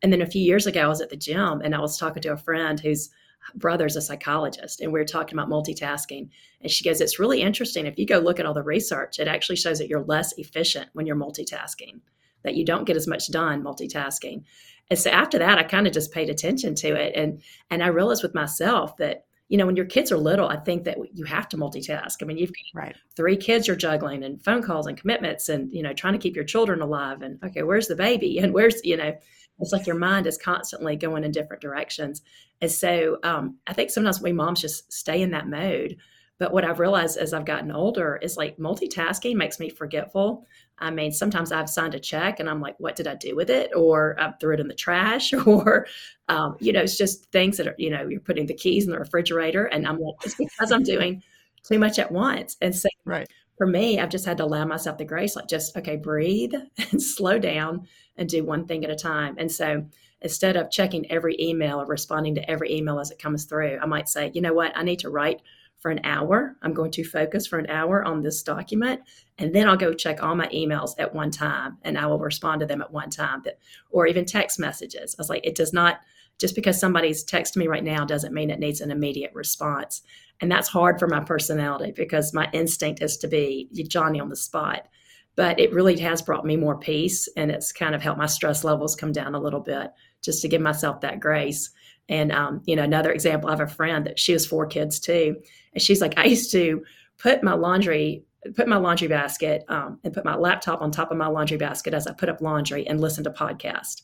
[0.03, 2.21] And then a few years ago, I was at the gym and I was talking
[2.23, 3.09] to a friend whose
[3.53, 6.29] brother's a psychologist, and we were talking about multitasking.
[6.61, 7.85] And she goes, It's really interesting.
[7.85, 10.89] If you go look at all the research, it actually shows that you're less efficient
[10.93, 11.99] when you're multitasking,
[12.43, 14.43] that you don't get as much done multitasking.
[14.89, 17.13] And so after that, I kind of just paid attention to it.
[17.15, 20.57] And and I realized with myself that you know, when your kids are little, I
[20.57, 22.15] think that you have to multitask.
[22.21, 22.95] I mean, you've got right.
[23.15, 26.35] three kids you're juggling and phone calls and commitments and, you know, trying to keep
[26.35, 28.39] your children alive and, okay, where's the baby?
[28.45, 29.13] And where's, you know,
[29.59, 32.21] it's like your mind is constantly going in different directions.
[32.61, 35.97] And so um, I think sometimes we moms just stay in that mode.
[36.37, 40.45] But what I've realized as I've gotten older is like multitasking makes me forgetful.
[40.79, 43.49] I mean, sometimes I've signed a check and I'm like, what did I do with
[43.49, 43.71] it?
[43.75, 45.87] Or I threw it in the trash, or,
[46.27, 48.91] um, you know, it's just things that are, you know, you're putting the keys in
[48.91, 49.65] the refrigerator.
[49.65, 51.23] And I'm like, it's because I'm doing
[51.63, 52.57] too much at once.
[52.61, 53.27] And so right.
[53.57, 56.53] for me, I've just had to allow myself the grace, like just, okay, breathe
[56.91, 59.35] and slow down and do one thing at a time.
[59.37, 59.85] And so
[60.21, 63.85] instead of checking every email or responding to every email as it comes through, I
[63.85, 65.41] might say, you know what, I need to write
[65.85, 66.55] for an hour.
[66.63, 69.01] I'm going to focus for an hour on this document,
[69.37, 72.61] and then I'll go check all my emails at one time, and I will respond
[72.61, 73.43] to them at one time.
[73.45, 73.59] That,
[73.91, 75.13] or even text messages.
[75.13, 75.99] I was like, it does not
[76.39, 80.01] just because somebody's texting me right now doesn't mean it needs an immediate response,
[80.41, 84.35] and that's hard for my personality because my instinct is to be Johnny on the
[84.35, 84.87] spot.
[85.35, 88.63] But it really has brought me more peace, and it's kind of helped my stress
[88.63, 89.91] levels come down a little bit,
[90.23, 91.69] just to give myself that grace
[92.07, 94.99] And um, you know, another example, I have a friend that she has four kids
[94.99, 95.35] too,
[95.73, 96.83] and she's like, I used to
[97.17, 101.17] put my laundry put my laundry basket um, and put my laptop on top of
[101.17, 104.03] my laundry basket as I put up laundry and listen to podcast.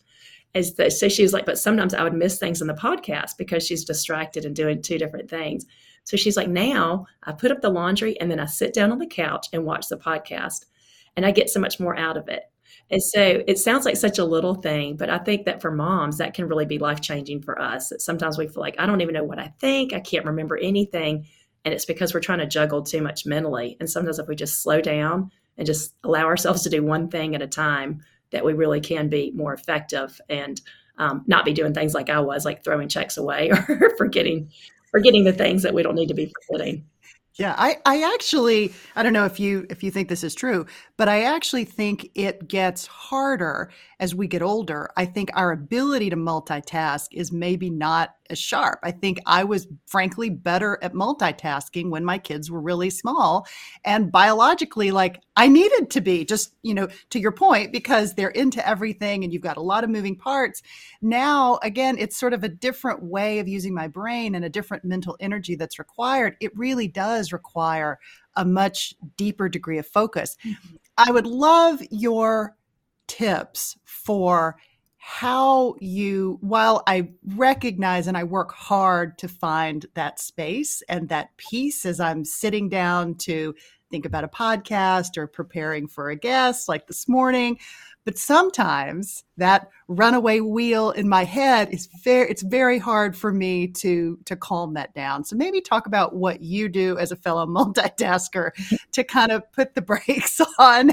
[0.54, 3.38] As the, so she was like, but sometimes I would miss things in the podcast
[3.38, 5.66] because she's distracted and doing two different things.
[6.04, 8.98] So she's like, now I put up the laundry and then I sit down on
[8.98, 10.66] the couch and watch the podcast,
[11.16, 12.51] and I get so much more out of it.
[12.92, 16.18] And so it sounds like such a little thing, but I think that for moms,
[16.18, 17.90] that can really be life changing for us.
[17.90, 20.58] That sometimes we feel like, I don't even know what I think, I can't remember
[20.58, 21.26] anything.
[21.64, 23.78] And it's because we're trying to juggle too much mentally.
[23.80, 27.34] And sometimes if we just slow down and just allow ourselves to do one thing
[27.34, 28.02] at a time,
[28.32, 30.60] that we really can be more effective and
[30.98, 34.50] um, not be doing things like I was, like throwing checks away or forgetting
[34.92, 36.86] forgetting the things that we don't need to be forgetting.
[37.40, 40.66] Yeah, I, I actually I don't know if you if you think this is true,
[40.98, 44.90] but I actually think it gets harder as we get older.
[44.98, 48.80] I think our ability to multitask is maybe not as sharp.
[48.84, 53.48] I think I was frankly better at multitasking when my kids were really small
[53.86, 58.30] and biologically like I needed to be just, you know, to your point because they're
[58.30, 60.62] into everything and you've got a lot of moving parts.
[61.02, 64.84] Now, again, it's sort of a different way of using my brain and a different
[64.86, 66.36] mental energy that's required.
[66.40, 68.00] It really does require
[68.36, 70.38] a much deeper degree of focus.
[70.46, 70.76] Mm-hmm.
[70.98, 72.56] I would love your
[73.08, 74.58] tips for
[74.98, 81.36] how you, while I recognize and I work hard to find that space and that
[81.38, 83.56] peace as I'm sitting down to
[83.90, 87.60] think about a podcast or preparing for a guest like this morning.
[88.06, 93.68] But sometimes that runaway wheel in my head is very it's very hard for me
[93.68, 95.24] to to calm that down.
[95.24, 98.52] So maybe talk about what you do as a fellow multitasker
[98.92, 100.92] to kind of put the brakes on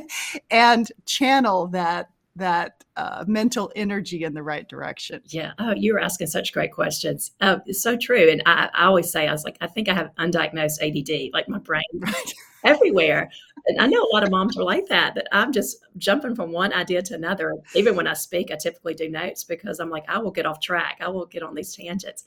[0.51, 5.21] and channel that that uh, mental energy in the right direction?
[5.27, 5.53] Yeah.
[5.59, 7.33] Oh, you were asking such great questions.
[7.41, 8.29] Uh, it's so true.
[8.31, 11.49] And I, I, always say, I was like, I think I have undiagnosed ADD, like
[11.49, 12.33] my brain right.
[12.65, 13.31] everywhere.
[13.67, 16.53] And I know a lot of moms are like that, that I'm just jumping from
[16.53, 17.55] one idea to another.
[17.75, 20.61] Even when I speak, I typically do notes because I'm like, I will get off
[20.61, 20.99] track.
[21.01, 22.25] I will get on these tangents.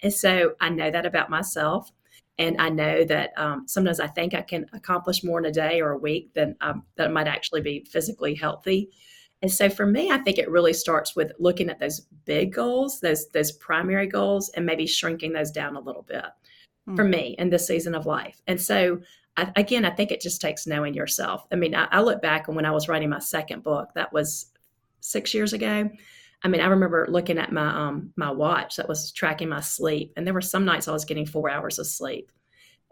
[0.00, 1.90] And so I know that about myself.
[2.38, 5.80] And I know that um, sometimes I think I can accomplish more in a day
[5.80, 8.90] or a week than um, that might actually be physically healthy.
[9.40, 13.00] And so for me, I think it really starts with looking at those big goals,
[13.00, 16.24] those those primary goals, and maybe shrinking those down a little bit
[16.88, 16.96] mm.
[16.96, 18.40] for me in this season of life.
[18.46, 19.00] And so
[19.36, 21.46] I, again, I think it just takes knowing yourself.
[21.52, 24.12] I mean, I, I look back and when I was writing my second book, that
[24.12, 24.46] was
[25.00, 25.88] six years ago.
[26.42, 30.12] I mean, I remember looking at my um my watch that was tracking my sleep,
[30.16, 32.32] and there were some nights I was getting four hours of sleep.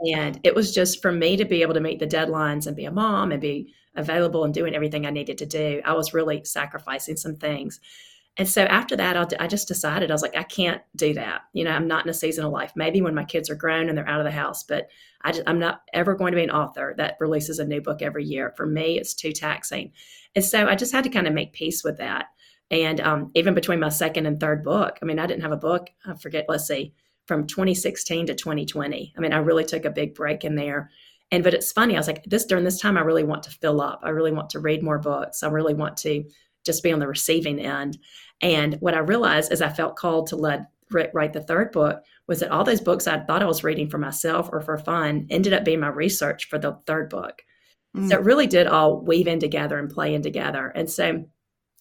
[0.01, 2.85] And it was just for me to be able to meet the deadlines and be
[2.85, 5.81] a mom and be available and doing everything I needed to do.
[5.85, 7.81] I was really sacrificing some things.
[8.39, 11.43] And so after that, I'll, i just decided I was like, I can't do that.
[11.55, 12.73] You know, I'm not in a season of life.
[12.77, 14.89] Maybe when my kids are grown and they're out of the house, but
[15.23, 18.03] I just, I'm not ever going to be an author that releases a new book
[18.03, 18.53] every year.
[18.57, 19.93] For me, it's too taxing.
[20.35, 22.27] And so I just had to kind of make peace with that.
[22.71, 25.57] And um, even between my second and third book, I mean, I didn't have a
[25.57, 25.89] book.
[26.05, 26.47] I forget.
[26.49, 26.93] Let's see,
[27.27, 29.15] from 2016 to 2020.
[29.17, 30.91] I mean, I really took a big break in there
[31.33, 33.51] and but it's funny, I was like, this during this time, I really want to
[33.51, 34.01] fill up.
[34.05, 35.43] I really want to read more books.
[35.43, 36.25] I really want to
[36.65, 37.99] just be on the receiving end.
[38.43, 42.39] And what I realized as I felt called to let write the third book was
[42.39, 45.53] that all those books I thought I was reading for myself or for fun ended
[45.53, 47.43] up being my research for the third book.
[47.97, 48.09] Mm.
[48.09, 50.69] So it really did all weave in together and play in together.
[50.77, 51.25] And so,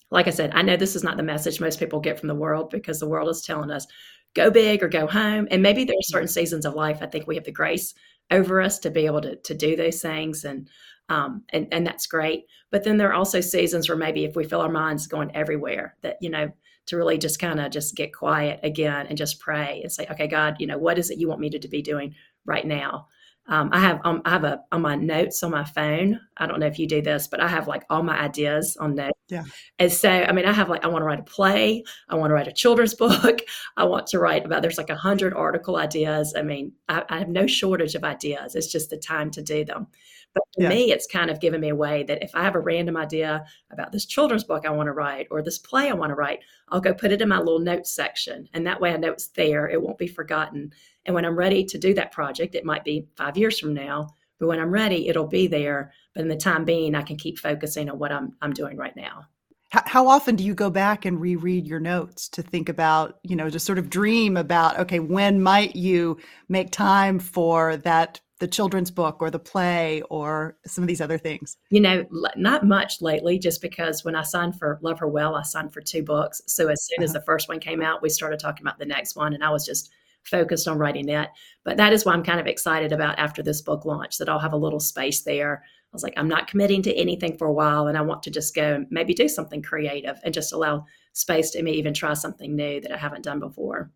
[0.10, 2.36] like I said, I know this is not the message most people get from the
[2.36, 3.86] world because the world is telling us
[4.36, 5.48] go big or go home.
[5.50, 7.94] And maybe there are certain seasons of life I think we have the grace
[8.32, 10.70] over us to be able to, to do those things and
[11.08, 12.46] um, and and that's great.
[12.72, 15.96] But then there are also seasons where maybe if we feel our minds going everywhere
[16.02, 16.52] that you know
[16.88, 20.28] to really just kind of just get quiet again and just pray and say okay
[20.28, 22.14] god you know what is it you want me to, to be doing
[22.46, 23.08] right now
[23.48, 26.20] um, I have um, I have a on my notes on my phone.
[26.38, 28.96] I don't know if you do this, but I have like all my ideas on
[28.96, 29.20] notes.
[29.30, 29.44] Yeah.
[29.78, 31.84] And so I mean, I have like I want to write a play.
[32.10, 33.42] I want to write a children's book.
[33.78, 34.64] I want to write about.
[34.64, 36.34] There's like a hundred article ideas.
[36.36, 38.56] I mean, I, I, have no shortage of ideas.
[38.56, 39.88] It's just the time to do them.
[40.36, 40.70] But for yeah.
[40.70, 43.44] me, it's kind of given me a way that if I have a random idea
[43.72, 46.42] about this children's book I want to write or this play I want to write,
[46.70, 49.30] I'll go put it in my little notes section, and that way I know it's
[49.30, 49.68] there.
[49.68, 50.72] It won't be forgotten
[51.06, 54.10] and when I'm ready to do that project, it might be five years from now,
[54.40, 55.94] but when I'm ready, it'll be there.
[56.14, 58.96] But in the time being, I can keep focusing on what I'm I'm doing right
[58.96, 59.26] now.
[59.72, 63.50] How, often do you go back and reread your notes to think about, you know,
[63.50, 66.18] to sort of dream about, okay, when might you
[66.48, 71.18] make time for that the children's book or the play or some of these other
[71.18, 71.58] things?
[71.70, 72.06] You know,
[72.36, 75.82] not much lately, just because when I signed for Love Her Well, I signed for
[75.82, 76.42] two books.
[76.48, 77.06] So as soon uh-huh.
[77.06, 79.50] as the first one came out, we started talking about the next one, and I
[79.50, 79.92] was just
[80.24, 81.30] focused on writing that.
[81.64, 84.40] But that is why I'm kind of excited about after this book launch that I'll
[84.40, 85.64] have a little space there.
[85.66, 88.32] I was like, I'm not committing to anything for a while, and I want to
[88.32, 92.14] just go and maybe do something creative and just allow space to me even try
[92.14, 93.92] something new that I haven't done before.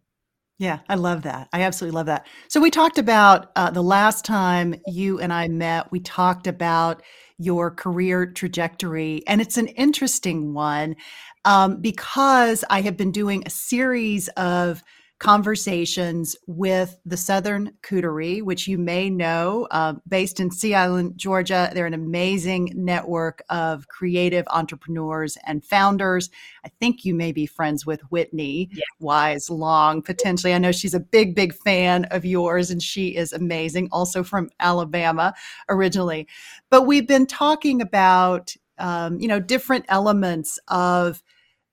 [0.60, 1.48] Yeah, I love that.
[1.54, 2.28] I absolutely love that.
[2.50, 5.90] So we talked about uh, the last time you and I met.
[5.92, 7.02] We talked about
[7.38, 10.98] your career trajectory, and it's an interesting one
[11.46, 14.84] um, because I have been doing a series of
[15.20, 21.70] conversations with the Southern Coterie, which you may know, uh, based in Sea Island, Georgia.
[21.74, 26.30] They're an amazing network of creative entrepreneurs and founders.
[26.64, 28.84] I think you may be friends with Whitney yeah.
[29.00, 30.54] Wise Long, potentially.
[30.54, 34.50] I know she's a big, big fan of yours, and she is amazing, also from
[34.62, 35.34] Alabama
[35.68, 36.28] originally.
[36.70, 41.22] But we've been talking about, um, you know, different elements of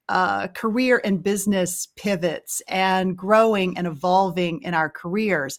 [0.08, 5.58] uh, career and business pivots and growing and evolving in our careers.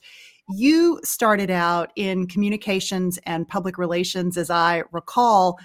[0.50, 5.60] You started out in communications and public relations, as I recall.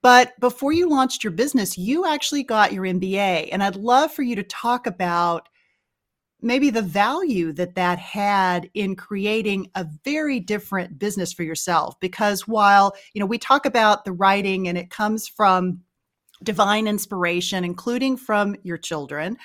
[0.00, 3.48] But before you launched your business, you actually got your MBA.
[3.52, 5.48] And I'd love for you to talk about
[6.44, 12.46] maybe the value that that had in creating a very different business for yourself because
[12.46, 15.80] while you know we talk about the writing and it comes from
[16.42, 19.36] divine inspiration, including from your children.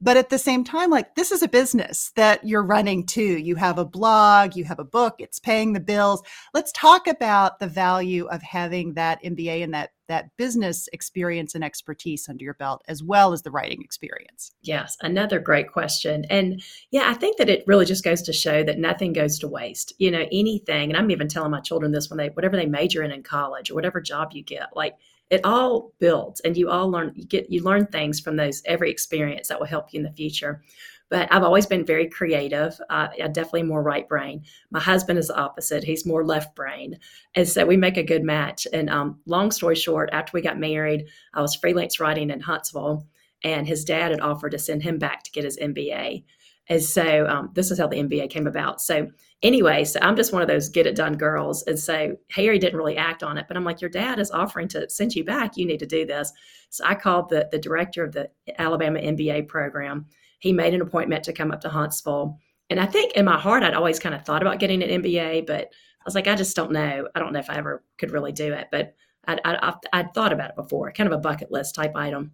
[0.00, 3.38] But at the same time, like this is a business that you're running too.
[3.38, 6.22] You have a blog, you have a book, it's paying the bills.
[6.52, 11.64] Let's talk about the value of having that MBA and that that business experience and
[11.64, 14.52] expertise under your belt as well as the writing experience.
[14.62, 16.24] Yes, another great question.
[16.30, 19.48] And yeah, I think that it really just goes to show that nothing goes to
[19.48, 19.92] waste.
[19.98, 23.02] You know, anything, and I'm even telling my children this when they whatever they major
[23.02, 24.96] in in college or whatever job you get, like
[25.30, 28.90] it all builds and you all learn you get you learn things from those every
[28.90, 30.62] experience that will help you in the future
[31.10, 35.28] but i've always been very creative uh, i definitely more right brain my husband is
[35.28, 36.98] the opposite he's more left brain
[37.34, 40.58] and so we make a good match and um, long story short after we got
[40.58, 43.06] married i was freelance writing in huntsville
[43.44, 46.22] and his dad had offered to send him back to get his mba
[46.68, 48.80] and so um, this is how the MBA came about.
[48.80, 49.08] So
[49.42, 51.62] anyway, so I'm just one of those get it done girls.
[51.64, 54.68] And so Harry didn't really act on it, but I'm like, your dad is offering
[54.68, 55.56] to send you back.
[55.56, 56.32] You need to do this.
[56.70, 60.06] So I called the, the director of the Alabama MBA program.
[60.46, 62.38] He made an appointment to come up to Huntsville.
[62.70, 65.44] And I think in my heart, I'd always kind of thought about getting an MBA,
[65.44, 67.08] but I was like, I just don't know.
[67.16, 68.94] I don't know if I ever could really do it, but
[69.26, 72.30] I'd, I'd, I'd thought about it before, kind of a bucket list type item.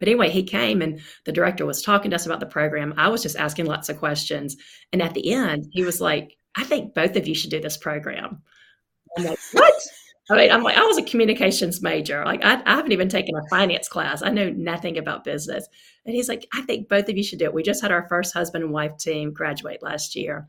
[0.00, 2.94] But anyway, he came and the director was talking to us about the program.
[2.96, 4.56] I was just asking lots of questions.
[4.92, 7.76] And at the end, he was like, I think both of you should do this
[7.76, 8.42] program.
[9.16, 9.74] I'm like, what?
[10.28, 12.24] I mean, I'm like, I was a communications major.
[12.24, 14.22] Like, I, I, haven't even taken a finance class.
[14.22, 15.68] I know nothing about business.
[16.06, 17.54] And he's like, I think both of you should do it.
[17.54, 20.48] We just had our first husband and wife team graduate last year.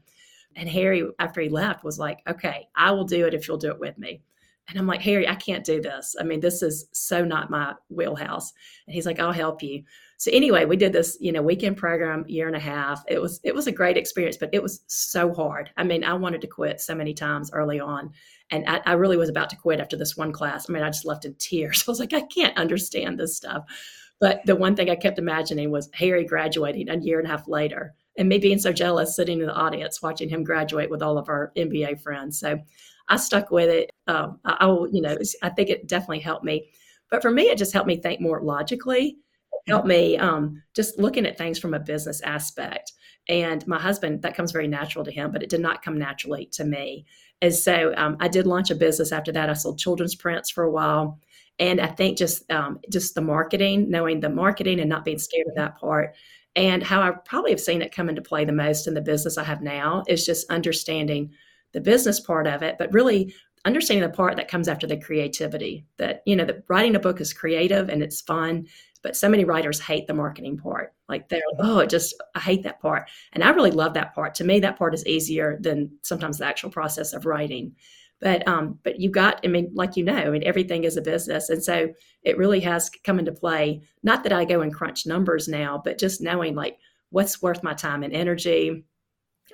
[0.56, 3.72] And Harry, after he left, was like, okay, I will do it if you'll do
[3.72, 4.22] it with me.
[4.70, 6.16] And I'm like, Harry, I can't do this.
[6.20, 8.52] I mean, this is so not my wheelhouse.
[8.86, 9.84] And he's like, I'll help you.
[10.18, 13.04] So anyway, we did this, you know, weekend program, year and a half.
[13.08, 15.70] It was it was a great experience, but it was so hard.
[15.78, 18.12] I mean, I wanted to quit so many times early on.
[18.50, 20.70] And I, I really was about to quit after this one class.
[20.70, 21.84] I mean, I just left in tears.
[21.88, 23.64] I was like, I can't understand this stuff.
[24.20, 27.48] But the one thing I kept imagining was Harry graduating a year and a half
[27.48, 31.18] later and me being so jealous sitting in the audience watching him graduate with all
[31.18, 32.40] of our MBA friends.
[32.40, 32.60] So
[33.08, 33.92] I stuck with it.
[34.08, 36.70] Um, I, I will, you know, I think it definitely helped me.
[37.10, 39.18] But for me, it just helped me think more logically.
[39.54, 42.92] It helped me um, just looking at things from a business aspect.
[43.30, 46.50] And my husband, that comes very natural to him, but it did not come naturally
[46.54, 47.06] to me.
[47.42, 49.50] And so um, I did launch a business after that.
[49.50, 51.20] I sold children's prints for a while.
[51.60, 55.48] And I think just um, just the marketing, knowing the marketing and not being scared
[55.48, 56.16] of that part,
[56.56, 59.38] and how I probably have seen it come into play the most in the business
[59.38, 61.32] I have now is just understanding
[61.74, 63.34] the business part of it, but really
[63.66, 65.86] understanding the part that comes after the creativity.
[65.98, 68.68] That, you know, that writing a book is creative and it's fun,
[69.04, 70.94] but so many writers hate the marketing part.
[71.10, 73.10] Like they're, oh, it just, I hate that part.
[73.34, 74.34] And I really love that part.
[74.36, 77.76] To me, that part is easier than sometimes the actual process of writing.
[78.20, 81.02] But um, but you got, I mean, like you know, I mean, everything is a
[81.02, 81.50] business.
[81.50, 81.90] And so
[82.24, 83.82] it really has come into play.
[84.04, 86.80] Not that I go and crunch numbers now, but just knowing like
[87.12, 88.86] what's worth my time and energy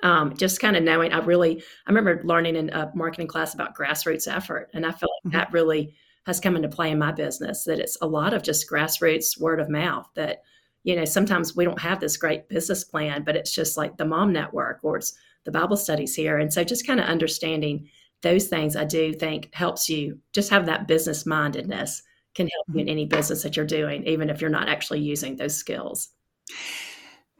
[0.02, 3.76] um, just kind of knowing i really i remember learning in a marketing class about
[3.76, 5.38] grassroots effort and i feel like mm-hmm.
[5.38, 5.94] that really
[6.26, 9.60] has come into play in my business that it's a lot of just grassroots word
[9.60, 10.42] of mouth that
[10.82, 14.04] you know sometimes we don't have this great business plan but it's just like the
[14.04, 16.38] mom network or it's the Bible studies here.
[16.38, 17.88] And so just kind of understanding
[18.22, 22.02] those things, I do think helps you just have that business mindedness
[22.34, 22.90] can help you in mm-hmm.
[22.90, 26.08] any business that you're doing, even if you're not actually using those skills.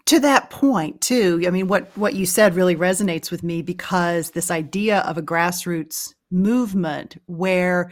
[0.06, 4.30] To that point, too, I mean, what, what you said really resonates with me because
[4.30, 7.90] this idea of a grassroots movement where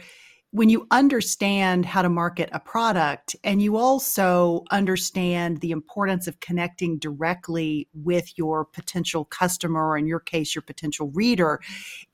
[0.53, 6.39] when you understand how to market a product and you also understand the importance of
[6.39, 11.59] connecting directly with your potential customer or in your case your potential reader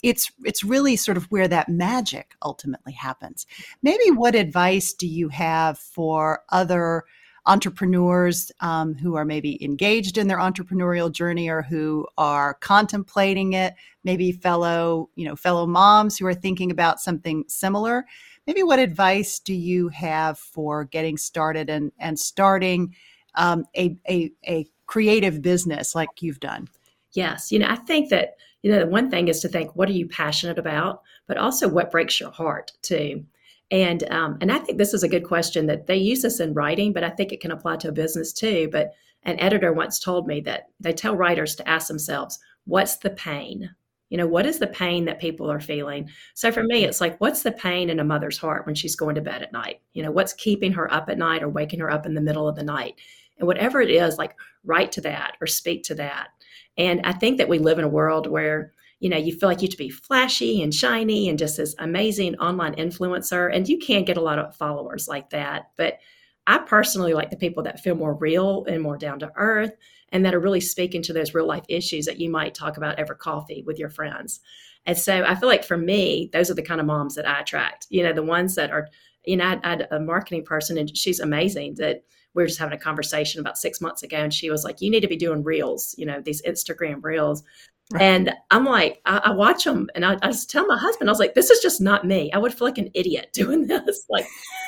[0.04, 3.46] it's it's really sort of where that magic ultimately happens.
[3.84, 7.04] Maybe what advice do you have for other
[7.50, 13.74] entrepreneurs um, who are maybe engaged in their entrepreneurial journey or who are contemplating it
[14.04, 18.06] maybe fellow you know fellow moms who are thinking about something similar
[18.50, 22.96] maybe what advice do you have for getting started and, and starting
[23.36, 26.68] um, a, a, a creative business like you've done?
[27.14, 27.52] Yes.
[27.52, 29.94] You know, I think that, you know, the one thing is to think, what are
[29.94, 31.04] you passionate about?
[31.28, 33.24] But also what breaks your heart too.
[33.72, 36.54] And um, and I think this is a good question that they use this in
[36.54, 38.68] writing, but I think it can apply to a business too.
[38.72, 38.94] But
[39.24, 43.70] an editor once told me that they tell writers to ask themselves, what's the pain?
[44.10, 46.10] You know, what is the pain that people are feeling?
[46.34, 49.16] So for me, it's like, what's the pain in a mother's heart when she's going
[49.16, 49.82] to bed at night?
[49.94, 52.48] You know, what's keeping her up at night or waking her up in the middle
[52.48, 52.96] of the night?
[53.38, 56.30] And whatever it is, like write to that or speak to that.
[56.76, 59.62] And I think that we live in a world where, you know, you feel like
[59.62, 63.54] you have to be flashy and shiny and just this amazing online influencer.
[63.54, 65.72] And you can get a lot of followers like that.
[65.78, 66.00] But
[66.48, 69.72] I personally like the people that feel more real and more down to earth
[70.12, 73.00] and that are really speaking to those real life issues that you might talk about
[73.00, 74.42] over coffee with your friends.
[74.86, 77.42] And so I feel like for me, those are the kind of moms that I
[77.42, 77.88] attract.
[77.90, 78.88] You know, the ones that are,
[79.26, 82.60] you know, I, I had a marketing person and she's amazing that we were just
[82.60, 85.18] having a conversation about six months ago and she was like, you need to be
[85.18, 87.44] doing reels, you know, these Instagram reels.
[87.92, 88.04] Right.
[88.04, 91.12] And I'm like, I, I watch them and I, I, just tell my husband, I
[91.12, 92.32] was like, this is just not me.
[92.32, 94.06] I would feel like an idiot doing this.
[94.10, 94.28] Like,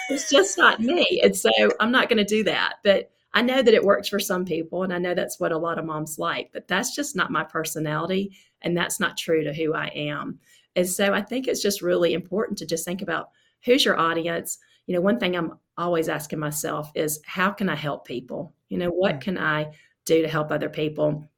[0.10, 1.22] it's just not me.
[1.24, 2.76] And so I'm not going to do that.
[2.84, 5.58] But I know that it works for some people, and I know that's what a
[5.58, 9.54] lot of moms like, but that's just not my personality, and that's not true to
[9.54, 10.40] who I am.
[10.76, 13.30] And so I think it's just really important to just think about
[13.64, 14.58] who's your audience.
[14.86, 18.54] You know, one thing I'm always asking myself is how can I help people?
[18.70, 19.22] You know, what mm.
[19.22, 19.72] can I
[20.06, 21.30] do to help other people?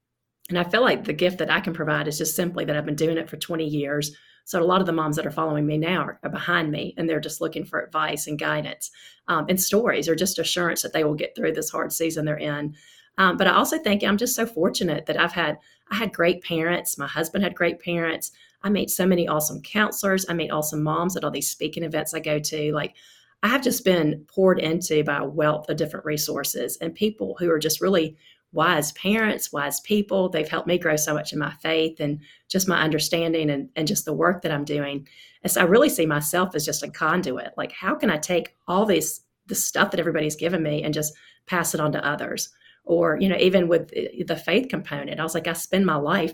[0.49, 2.85] And I feel like the gift that I can provide is just simply that I've
[2.85, 4.11] been doing it for 20 years.
[4.45, 7.09] So a lot of the moms that are following me now are, behind me and
[7.09, 8.91] they're just looking for advice and guidance
[9.29, 12.35] um, and stories or just assurance that they will get through this hard season they're
[12.37, 12.75] in.
[13.17, 15.57] Um, but I also think I'm just so fortunate that I've had
[15.91, 16.97] I had great parents.
[16.97, 18.31] My husband had great parents.
[18.63, 20.25] I meet so many awesome counselors.
[20.27, 22.73] I meet awesome moms at all these speaking events I go to.
[22.73, 22.95] Like
[23.43, 27.51] I have just been poured into by a wealth of different resources and people who
[27.51, 28.17] are just really
[28.53, 30.29] wise parents, wise people.
[30.29, 33.87] They've helped me grow so much in my faith and just my understanding and, and
[33.87, 35.07] just the work that I'm doing.
[35.41, 37.53] And so I really see myself as just a conduit.
[37.57, 41.13] Like, how can I take all this the stuff that everybody's given me and just
[41.47, 42.49] pass it on to others?
[42.85, 45.95] Or, you know, even with eh, the faith component, I was like, I spend my
[45.95, 46.33] life,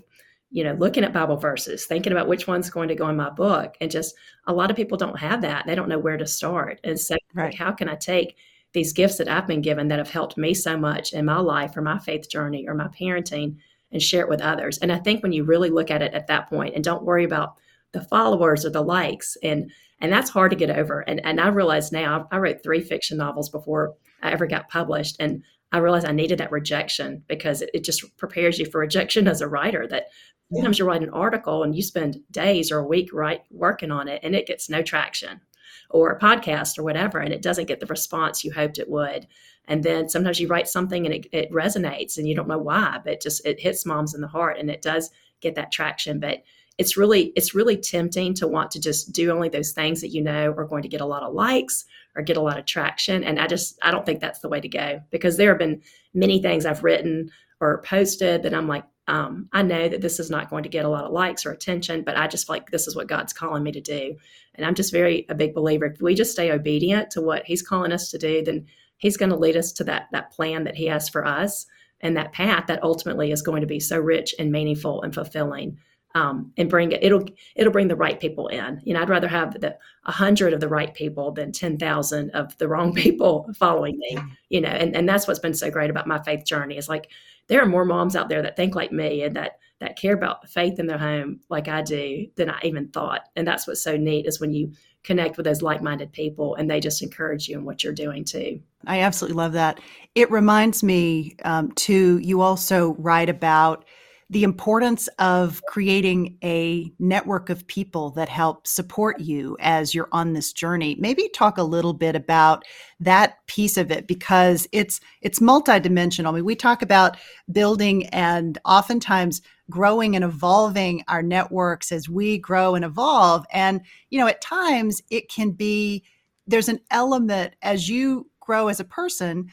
[0.52, 3.30] you know, looking at Bible verses, thinking about which one's going to go in my
[3.30, 3.76] book.
[3.80, 4.14] And just
[4.46, 5.66] a lot of people don't have that.
[5.66, 6.82] They don't know where to start.
[6.84, 7.46] And so, right.
[7.46, 8.36] like, how can I take
[8.74, 11.76] these gifts that I've been given that have helped me so much in my life
[11.76, 13.58] or my faith journey or my parenting
[13.92, 14.78] and share it with others.
[14.78, 17.24] And I think when you really look at it at that point and don't worry
[17.24, 17.58] about
[17.92, 21.02] the followers or the likes and and that's hard to get over.
[21.02, 25.18] And and I realize now I wrote three fiction novels before I ever got published
[25.20, 29.28] and I realized I needed that rejection because it, it just prepares you for rejection
[29.28, 30.08] as a writer that
[30.52, 34.08] sometimes you write an article and you spend days or a week right working on
[34.08, 35.42] it and it gets no traction
[35.90, 39.28] or a podcast or whatever, and it doesn't get the response you hoped it would.
[39.68, 43.00] And then sometimes you write something and it, it resonates and you don't know why,
[43.04, 45.12] but just it hits moms in the heart and it does
[45.42, 46.20] get that traction.
[46.20, 46.44] But
[46.80, 50.24] it's really it's really tempting to want to just do only those things that you
[50.24, 51.86] know are going to get a lot of likes
[52.16, 54.62] or get a lot of traction and i just i don't think that's the way
[54.62, 55.82] to go because there have been
[56.14, 57.30] many things i've written
[57.60, 60.86] or posted that i'm like um, I know that this is not going to get
[60.86, 63.34] a lot of likes or attention, but I just feel like this is what God's
[63.34, 64.16] calling me to do.
[64.54, 65.88] And I'm just very a big believer.
[65.88, 69.32] If we just stay obedient to what He's calling us to do, then He's going
[69.32, 71.66] to lead us to that that plan that He has for us
[72.02, 75.80] and that path that ultimately is going to be so rich and meaningful and fulfilling.
[76.16, 77.24] Um, and bring it it'll
[77.56, 80.60] it'll bring the right people in you know i'd rather have the a hundred of
[80.60, 84.18] the right people than 10,000 of the wrong people following me
[84.50, 87.10] you know and, and that's what's been so great about my faith journey is like
[87.50, 90.48] there are more moms out there that think like me and that that care about
[90.50, 93.22] faith in their home like I do than I even thought.
[93.36, 94.74] And that's what's so neat is when you
[95.04, 98.60] connect with those like-minded people and they just encourage you in what you're doing too.
[98.86, 99.80] I absolutely love that.
[100.16, 101.74] It reminds me um.
[101.88, 103.86] You also write about
[104.32, 110.34] the importance of creating a network of people that help support you as you're on
[110.34, 110.96] this journey.
[111.00, 112.64] Maybe talk a little bit about
[113.00, 116.30] that piece of it because it's it's multidimensional.
[116.30, 117.18] I mean, we talk about
[117.52, 123.46] building and oftentimes growing and evolving our networks as we grow and evolve.
[123.52, 126.04] And, you know, at times it can be
[126.46, 129.50] there's an element as you grow as a person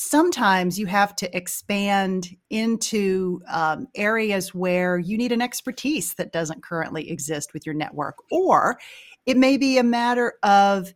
[0.00, 6.62] sometimes you have to expand into um, areas where you need an expertise that doesn't
[6.62, 8.16] currently exist with your network.
[8.30, 8.78] Or
[9.26, 10.94] it may be a matter of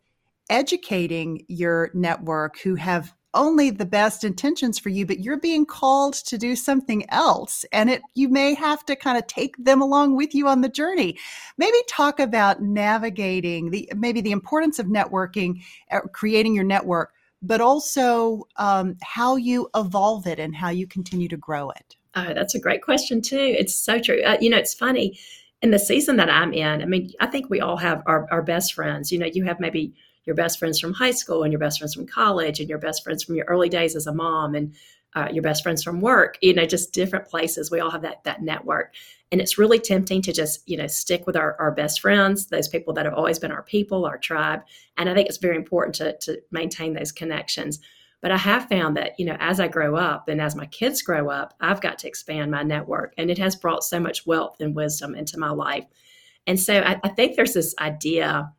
[0.49, 6.15] educating your network who have only the best intentions for you but you're being called
[6.15, 10.15] to do something else and it you may have to kind of take them along
[10.15, 11.19] with you on the journey
[11.59, 17.13] maybe talk about navigating the maybe the importance of networking uh, creating your network
[17.47, 21.97] but also um, how you evolve it and how you continue to grow it.
[22.17, 23.55] Oh, that's a great question, too.
[23.59, 24.23] It's so true.
[24.23, 25.19] Uh, you know, it's funny
[25.63, 26.83] in the season that I'm in.
[26.83, 29.11] I mean, I think we all have our, our best friends.
[29.13, 31.95] You know, you have maybe your best friends from high school and your best friends
[31.95, 34.75] from college and your best friends from your early days as a mom and
[35.15, 37.71] uh, your best friends from work you know just different places.
[37.71, 38.95] We all have that that network.
[39.33, 42.69] And it's really tempting to just you know stick with our, our best friends those
[42.69, 44.63] people that have always been our people our tribe.
[44.97, 47.81] And i think it's very important to, to maintain those connections.
[48.21, 51.03] But i have found that you know as i grow up and as my kids
[51.03, 53.15] grow up i've got to expand my network.
[53.19, 55.85] And it has brought so much wealth and wisdom into my life.
[56.47, 58.53] And so I, I think there's this idea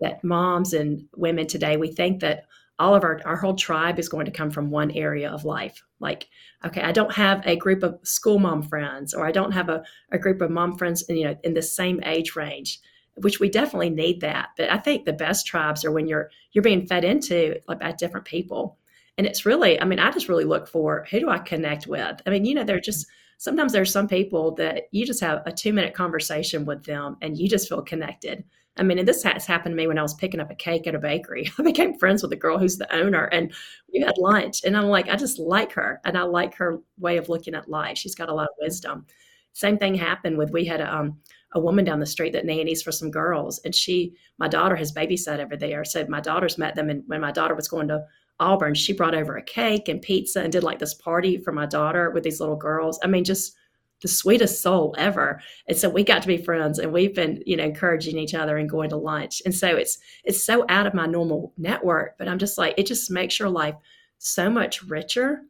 [0.00, 2.46] that moms and women today we think that
[2.80, 5.82] all of our our whole tribe is going to come from one area of life.
[6.00, 6.28] Like
[6.64, 9.82] okay i don't have a group of school mom friends or i don't have a,
[10.12, 12.80] a group of mom friends in, you know in the same age range
[13.16, 14.50] which we definitely need that.
[14.56, 17.92] But i think the best tribes are when you're you're being fed into like by
[17.92, 18.78] different people.
[19.18, 22.20] And it's really i mean i just really look for who do i connect with?
[22.26, 23.06] I mean you know they're just
[23.38, 27.38] sometimes there's some people that you just have a two minute conversation with them and
[27.38, 28.44] you just feel connected
[28.80, 30.86] I mean, and this has happened to me when I was picking up a cake
[30.86, 31.50] at a bakery.
[31.58, 33.52] I became friends with the girl who's the owner, and
[33.92, 34.64] we had lunch.
[34.64, 37.68] And I'm like, I just like her, and I like her way of looking at
[37.68, 37.98] life.
[37.98, 39.06] She's got a lot of wisdom.
[39.52, 41.18] Same thing happened with we had a, um,
[41.52, 44.92] a woman down the street that nannies for some girls, and she, my daughter, has
[44.92, 45.84] babysat over there.
[45.84, 48.02] So my daughters met them, and when my daughter was going to
[48.38, 51.66] Auburn, she brought over a cake and pizza and did like this party for my
[51.66, 52.98] daughter with these little girls.
[53.04, 53.56] I mean, just
[54.02, 55.40] the sweetest soul ever.
[55.68, 58.56] And so we got to be friends and we've been, you know, encouraging each other
[58.56, 59.42] and going to lunch.
[59.44, 62.86] And so it's it's so out of my normal network, but I'm just like, it
[62.86, 63.74] just makes your life
[64.18, 65.42] so much richer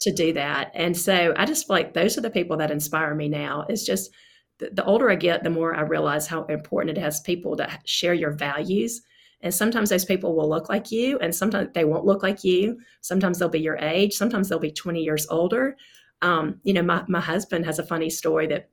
[0.00, 0.70] to do that.
[0.74, 3.64] And so I just feel like those are the people that inspire me now.
[3.68, 4.10] It's just
[4.58, 7.80] the, the older I get, the more I realize how important it has people that
[7.86, 9.02] share your values.
[9.42, 12.78] And sometimes those people will look like you, and sometimes they won't look like you.
[13.02, 15.76] Sometimes they'll be your age, sometimes they'll be 20 years older.
[16.22, 18.70] Um, you know, my, my husband has a funny story that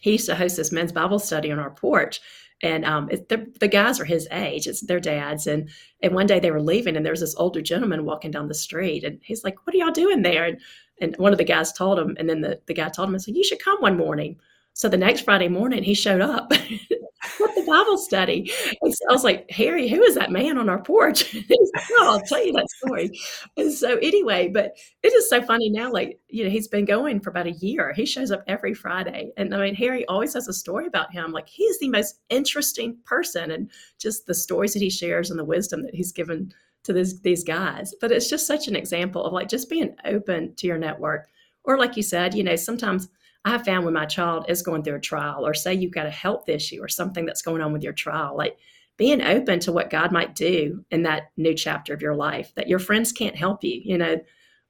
[0.00, 2.20] he used to host this men's Bible study on our porch.
[2.62, 5.46] And um, it, the, the, guys are his age; it's their dads.
[5.46, 5.68] And
[6.02, 8.54] and one day they were leaving, and there was this older gentleman walking down the
[8.54, 10.60] street, and he's like, "What are y'all doing there?" And,
[10.98, 13.18] and one of the guys told him, and then the, the guy told him, "I
[13.18, 14.40] said you should come one morning."
[14.76, 18.52] So the next Friday morning, he showed up with the Bible study.
[18.82, 21.22] And so I was like, Harry, who is that man on our porch?
[21.24, 23.10] He's like, oh, I'll tell you that story.
[23.56, 25.90] And so anyway, but it is so funny now.
[25.90, 27.94] Like, you know, he's been going for about a year.
[27.94, 29.32] He shows up every Friday.
[29.38, 31.32] And I mean, Harry always has a story about him.
[31.32, 35.38] Like, he is the most interesting person and just the stories that he shares and
[35.38, 36.52] the wisdom that he's given
[36.82, 37.94] to this, these guys.
[37.98, 41.28] But it's just such an example of like just being open to your network.
[41.64, 43.08] Or like you said, you know, sometimes–
[43.46, 46.10] I found when my child is going through a trial, or say you've got a
[46.10, 48.58] health issue or something that's going on with your trial, like
[48.96, 52.68] being open to what God might do in that new chapter of your life, that
[52.68, 53.80] your friends can't help you.
[53.84, 54.20] You know,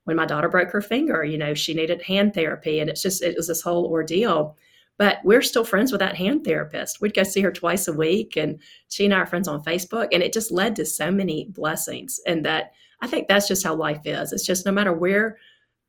[0.05, 3.22] when my daughter broke her finger, you know, she needed hand therapy, and it's just,
[3.22, 4.57] it was this whole ordeal.
[4.99, 7.01] But we're still friends with that hand therapist.
[7.01, 10.09] We'd go see her twice a week, and she and I are friends on Facebook.
[10.12, 12.20] And it just led to so many blessings.
[12.27, 14.33] And that I think that's just how life is.
[14.33, 15.39] It's just no matter where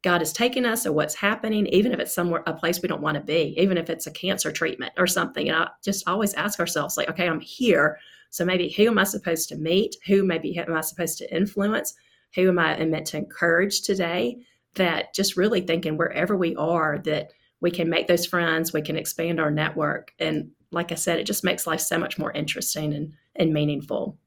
[0.04, 3.02] God has taken us or what's happening, even if it's somewhere a place we don't
[3.02, 5.50] want to be, even if it's a cancer treatment or something.
[5.50, 8.00] And I just always ask ourselves, like, okay, I'm here.
[8.30, 9.95] So maybe who am I supposed to meet?
[10.06, 11.95] Who maybe am I supposed to influence?
[12.36, 14.38] Who am I meant to encourage today?
[14.76, 17.32] That just really thinking wherever we are, that
[17.62, 20.14] we can make those friends, we can expand our network.
[20.20, 24.18] And like I said, it just makes life so much more interesting and, and meaningful.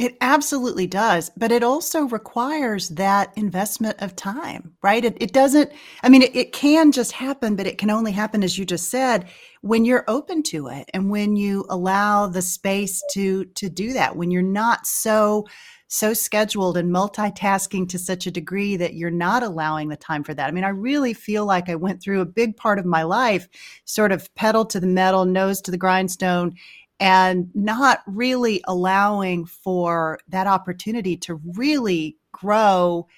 [0.00, 5.04] It absolutely does, but it also requires that investment of time, right?
[5.04, 5.70] It, it doesn't,
[6.02, 8.88] I mean, it, it, can just happen, but it can only happen, as you just
[8.88, 9.28] said,
[9.60, 14.16] when you're open to it and when you allow the space to to do that,
[14.16, 15.44] when you're not so
[15.92, 20.32] so scheduled and multitasking to such a degree that you're not allowing the time for
[20.32, 20.46] that.
[20.46, 23.48] I mean, I really feel like I went through a big part of my life,
[23.86, 26.54] sort of pedal to the metal, nose to the grindstone,
[27.00, 33.08] and not really allowing for that opportunity to really grow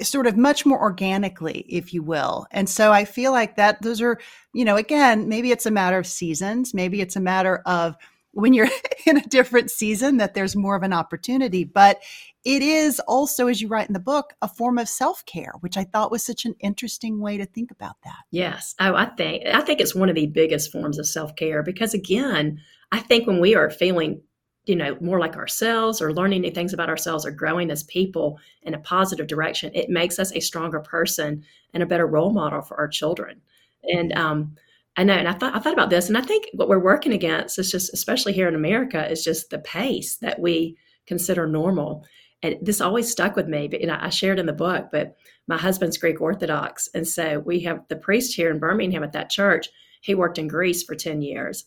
[0.00, 2.46] sort of much more organically if you will.
[2.52, 4.18] And so i feel like that those are
[4.54, 7.96] you know again maybe it's a matter of seasons maybe it's a matter of
[8.38, 8.68] when you're
[9.06, 11.64] in a different season that there's more of an opportunity.
[11.64, 12.00] But
[12.44, 15.82] it is also as you write in the book a form of self-care which i
[15.82, 18.22] thought was such an interesting way to think about that.
[18.30, 18.74] Yes.
[18.80, 22.60] Oh i think i think it's one of the biggest forms of self-care because again
[22.92, 24.22] i think when we are feeling
[24.66, 28.38] you know more like ourselves or learning new things about ourselves or growing as people
[28.62, 32.62] in a positive direction it makes us a stronger person and a better role model
[32.62, 33.40] for our children.
[33.84, 34.56] And um,
[34.98, 37.12] I know, and I thought I thought about this, and I think what we're working
[37.12, 40.76] against is just, especially here in America, is just the pace that we
[41.06, 42.04] consider normal.
[42.42, 43.68] And this always stuck with me.
[43.68, 47.38] But you know, I shared in the book, but my husband's Greek Orthodox, and so
[47.38, 49.68] we have the priest here in Birmingham at that church.
[50.00, 51.66] He worked in Greece for ten years,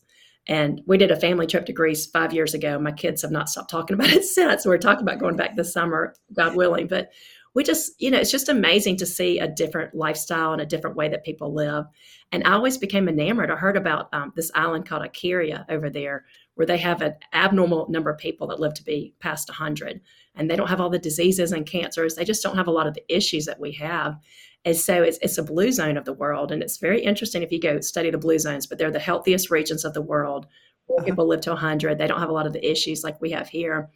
[0.49, 2.77] and we did a family trip to Greece five years ago.
[2.79, 4.65] My kids have not stopped talking about it since.
[4.65, 6.87] We're talking about going back this summer, God willing.
[6.87, 7.11] But
[7.53, 10.95] we just, you know, it's just amazing to see a different lifestyle and a different
[10.95, 11.85] way that people live.
[12.31, 13.51] And I always became enamored.
[13.51, 16.25] I heard about um, this island called Icaria over there,
[16.55, 19.99] where they have an abnormal number of people that live to be past 100.
[20.35, 22.15] And they don't have all the diseases and cancers.
[22.15, 24.17] They just don't have a lot of the issues that we have.
[24.63, 26.51] And so it's, it's a blue zone of the world.
[26.51, 29.49] And it's very interesting if you go study the blue zones, but they're the healthiest
[29.49, 30.47] regions of the world
[30.85, 31.05] where uh-huh.
[31.05, 31.97] people live to 100.
[31.97, 33.89] They don't have a lot of the issues like we have here.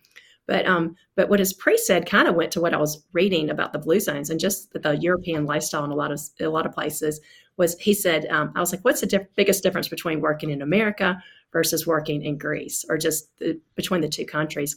[0.48, 3.50] But um, but what his priest said kind of went to what I was reading
[3.50, 6.66] about the blue zones and just the European lifestyle in a lot of a lot
[6.66, 7.20] of places
[7.58, 10.62] was he said um, I was like, what's the diff- biggest difference between working in
[10.62, 11.22] America
[11.52, 14.76] versus working in Greece or just the, between the two countries?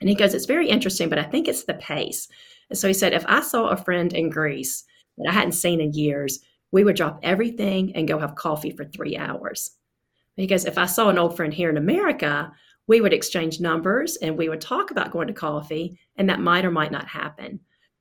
[0.00, 2.28] And he goes, it's very interesting, but I think it's the pace.
[2.70, 4.84] And so he said, if I saw a friend in Greece
[5.18, 6.40] that I hadn't seen in years,
[6.70, 9.72] we would drop everything and go have coffee for three hours.
[10.36, 12.52] Because if I saw an old friend here in America,
[12.88, 16.64] we would exchange numbers and we would talk about going to coffee, and that might
[16.64, 17.60] or might not happen.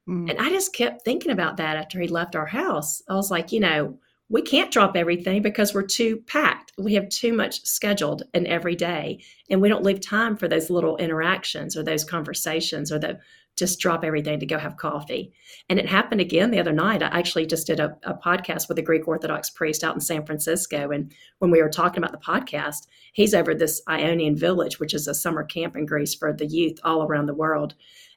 [0.09, 0.31] Mm.
[0.31, 3.03] And I just kept thinking about that after he left our house.
[3.07, 6.73] I was like, you know, we can't drop everything because we're too packed.
[6.77, 10.69] We have too much scheduled in every day, and we don't leave time for those
[10.69, 13.19] little interactions or those conversations or the
[13.57, 15.33] just drop everything to go have coffee.
[15.67, 17.01] And it happened again the other night.
[17.01, 20.25] I actually just did a, a, podcast with a Greek Orthodox priest out in San
[20.25, 20.91] Francisco.
[20.91, 25.07] And when we were talking about the podcast, he's over this Ionian village, which is
[25.07, 27.73] a summer camp in Greece for the youth all around the world.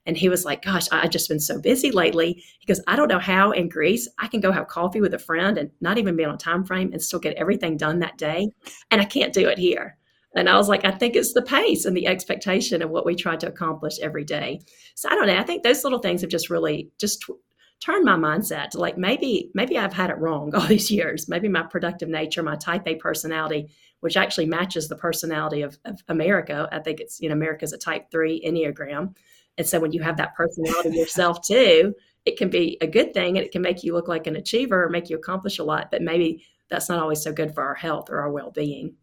[0.06, 2.42] And he was like, Gosh, I've just been so busy lately.
[2.58, 5.18] He goes, I don't know how in Greece I can go have coffee with a
[5.18, 8.18] friend and not even be on a time frame and still get everything done that
[8.18, 8.50] day.
[8.90, 9.98] And I can't do it here.
[10.34, 13.16] And I was like, I think it's the pace and the expectation of what we
[13.16, 14.60] try to accomplish every day.
[14.94, 15.36] So I don't know.
[15.36, 17.34] I think those little things have just really just t-
[17.80, 21.28] turned my mindset to like maybe maybe I've had it wrong all these years.
[21.28, 23.70] Maybe my productive nature, my type A personality,
[24.00, 26.68] which actually matches the personality of, of America.
[26.70, 29.16] I think it's you know America's a type three enneagram,
[29.58, 33.36] and so when you have that personality yourself too, it can be a good thing
[33.36, 35.90] and it can make you look like an achiever or make you accomplish a lot.
[35.90, 38.94] But maybe that's not always so good for our health or our well being.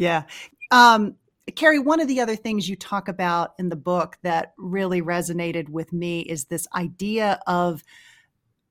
[0.00, 0.22] Yeah.
[0.70, 1.16] Um,
[1.56, 5.68] Kari, one of the other things you talk about in the book that really resonated
[5.68, 7.84] with me is this idea of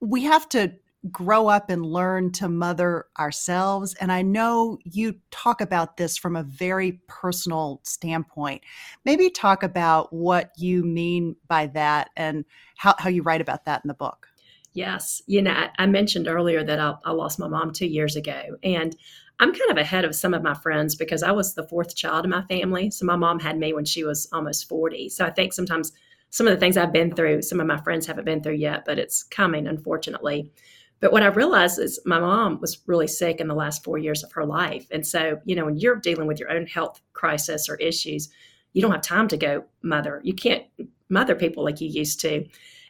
[0.01, 0.73] we have to
[1.11, 3.93] grow up and learn to mother ourselves.
[4.01, 8.63] And I know you talk about this from a very personal standpoint.
[9.05, 12.43] Maybe talk about what you mean by that and
[12.75, 14.27] how, how you write about that in the book.
[14.73, 15.21] Yes.
[15.27, 18.57] You know, I, mentioned earlier that I, I lost my mom two years ago.
[18.63, 18.95] And
[19.39, 22.25] I'm kind of ahead of some of my friends because I was the fourth child
[22.25, 22.91] in my family.
[22.91, 25.09] So my mom had me when she was almost 40.
[25.09, 25.93] So I think sometimes
[26.29, 28.83] some of the things I've been through, some of my friends haven't been through yet,
[28.85, 30.51] but it's coming, unfortunately.
[30.99, 34.23] But what I realized is my mom was really sick in the last four years
[34.23, 34.85] of her life.
[34.91, 38.29] And so, you know, when you're dealing with your own health crisis or issues,
[38.73, 40.19] you don't have time to go mother.
[40.23, 40.65] You can't
[41.07, 42.45] mother people like you used to.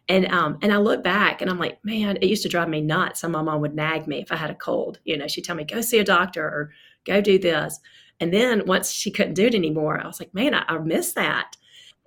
[0.10, 2.82] And um, and I look back and I'm like, man, it used to drive me
[2.82, 3.24] nuts.
[3.24, 5.00] And my mom would nag me if I had a cold.
[5.06, 6.72] You know, she'd tell me, go see a doctor or
[7.06, 7.80] go do this.
[8.20, 11.14] And then once she couldn't do it anymore, I was like, man, I, I miss
[11.14, 11.56] that.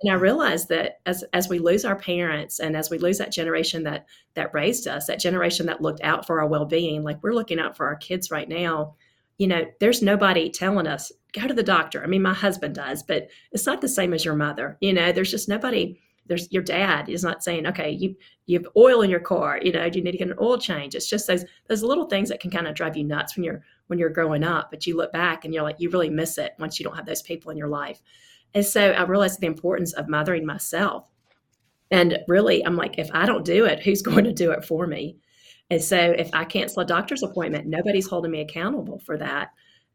[0.01, 3.31] And I realized that as as we lose our parents and as we lose that
[3.31, 7.23] generation that that raised us, that generation that looked out for our well being, like
[7.23, 8.95] we're looking out for our kids right now.
[9.37, 12.03] You know, there's nobody telling us go to the doctor.
[12.03, 14.77] I mean, my husband does, but it's not the same as your mother.
[14.81, 18.15] You know, there's just nobody there's your dad is not saying, okay, you
[18.45, 20.95] you have oil in your car, you know, you need to get an oil change.
[20.95, 23.63] It's just those those little things that can kind of drive you nuts when you're
[23.87, 24.69] when you're growing up.
[24.71, 27.05] But you look back and you're like, you really miss it once you don't have
[27.05, 28.01] those people in your life.
[28.53, 31.09] And so I realized the importance of mothering myself.
[31.91, 34.87] And really, I'm like, if I don't do it, who's going to do it for
[34.87, 35.17] me?
[35.69, 39.49] And so if I cancel a doctor's appointment, nobody's holding me accountable for that.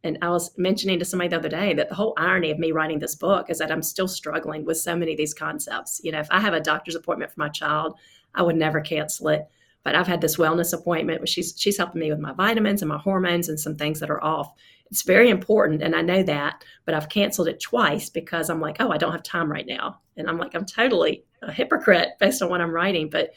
[0.04, 2.70] And I was mentioning to somebody the other day that the whole irony of me
[2.72, 6.00] writing this book is that I'm still struggling with so many of these concepts.
[6.04, 7.98] You know, if I have a doctor's appointment for my child,
[8.34, 9.48] I would never cancel it.
[9.82, 12.88] But I've had this wellness appointment where she's she's helping me with my vitamins and
[12.88, 14.52] my hormones and some things that are off.
[14.90, 18.76] It's very important, and I know that, but I've canceled it twice because I'm like,
[18.80, 22.40] oh, I don't have time right now, and I'm like, I'm totally a hypocrite based
[22.42, 23.30] on what I'm writing, but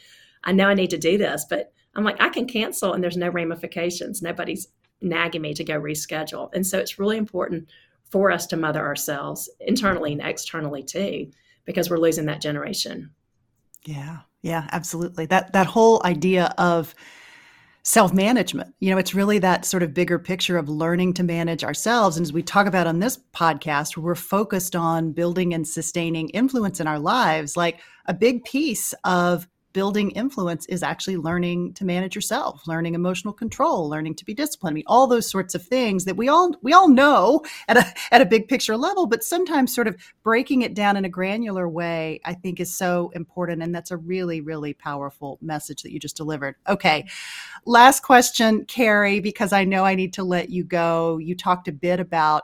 [0.44, 3.18] I know I need to do this, but I'm like, I can cancel, and there's
[3.18, 4.22] no ramifications.
[4.22, 4.68] Nobody's
[5.02, 7.68] nagging me to go reschedule, and so it's really important
[8.10, 11.32] for us to mother ourselves internally and externally too,
[11.66, 13.12] because we're losing that generation.
[13.86, 15.26] Yeah, yeah, absolutely.
[15.28, 16.94] That that whole idea of
[17.84, 18.76] self-management.
[18.80, 22.16] You know, it's really that sort of bigger picture of learning to manage ourselves.
[22.16, 26.80] And as we talk about on this podcast, we're focused on building and sustaining influence
[26.80, 27.58] in our lives.
[27.58, 33.34] Like a big piece of building influence is actually learning to manage yourself learning emotional
[33.34, 34.74] control learning to be disciplined.
[34.74, 37.94] I mean, all those sorts of things that we all we all know at a
[38.12, 41.68] at a big picture level but sometimes sort of breaking it down in a granular
[41.68, 46.00] way i think is so important and that's a really really powerful message that you
[46.00, 46.56] just delivered.
[46.68, 47.08] Okay
[47.66, 51.18] last question Kari because i know i need to let you go.
[51.18, 52.44] You talked a bit about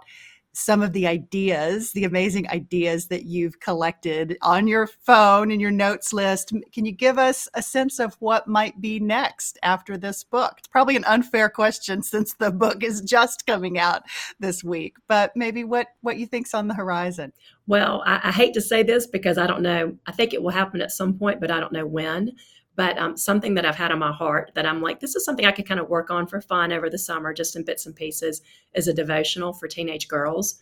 [0.57, 5.69] some of the ideas, the amazing ideas that you've collected on your phone and your
[5.69, 6.51] notes list.
[6.73, 10.55] Can you give us a sense of what might be next after this book?
[10.57, 14.01] It's probably an unfair question since the book is just coming out
[14.39, 17.33] this week, but maybe what what you think's on the horizon.
[17.67, 19.95] Well, I, I hate to say this because I don't know.
[20.07, 22.35] I think it will happen at some point, but I don't know when
[22.77, 25.47] but um, something that I've had on my heart that I'm like, this is something
[25.47, 27.95] I could kind of work on for fun over the summer, just in bits and
[27.95, 28.43] pieces,
[28.75, 30.59] is a devotional for teenage girls,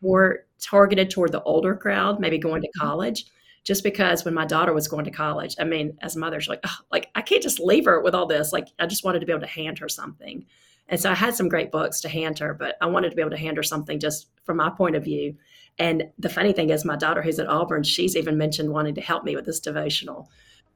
[0.00, 2.86] more targeted toward the older crowd, maybe going to mm-hmm.
[2.86, 3.26] college.
[3.64, 6.76] Just because when my daughter was going to college, I mean, as mothers, like, oh,
[6.92, 8.52] like I can't just leave her with all this.
[8.52, 10.46] Like I just wanted to be able to hand her something.
[10.88, 13.22] And so I had some great books to hand her, but I wanted to be
[13.22, 15.34] able to hand her something just from my point of view.
[15.80, 19.00] And the funny thing is, my daughter, who's at Auburn, she's even mentioned wanting to
[19.00, 20.30] help me with this devotional.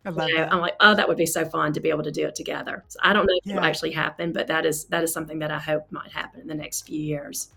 [0.04, 2.04] I love you know, I'm like, oh, that would be so fun to be able
[2.04, 2.84] to do it together.
[2.88, 3.52] So I don't know if yeah.
[3.52, 6.40] it will actually happen, but that is that is something that I hope might happen
[6.40, 7.50] in the next few years.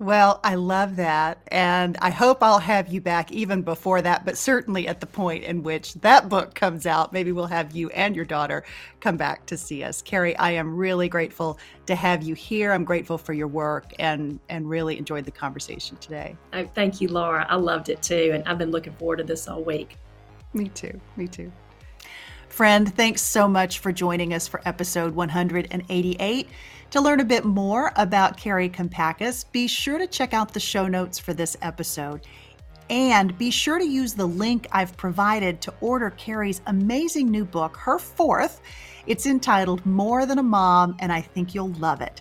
[0.00, 1.42] Well, I love that.
[1.48, 5.44] And I hope I'll have you back even before that, but certainly at the point
[5.44, 8.64] in which that book comes out, maybe we'll have you and your daughter
[9.00, 10.00] come back to see us.
[10.00, 12.72] Kari, I am really grateful to have you here.
[12.72, 16.34] I'm grateful for your work and, and really enjoyed the conversation today.
[16.54, 17.46] Oh, thank you, Laura.
[17.50, 18.30] I loved it too.
[18.32, 19.98] And I've been looking forward to this all week.
[20.54, 20.98] Me too.
[21.16, 21.52] Me too.
[22.50, 26.48] Friend, thanks so much for joining us for episode 188.
[26.90, 30.88] To learn a bit more about Kari Kampakis, be sure to check out the show
[30.88, 32.26] notes for this episode.
[32.90, 37.76] And be sure to use the link I've provided to order Kari's amazing new book,
[37.76, 38.60] her fourth.
[39.06, 42.20] It's entitled More Than a Mom, and I think you'll love it.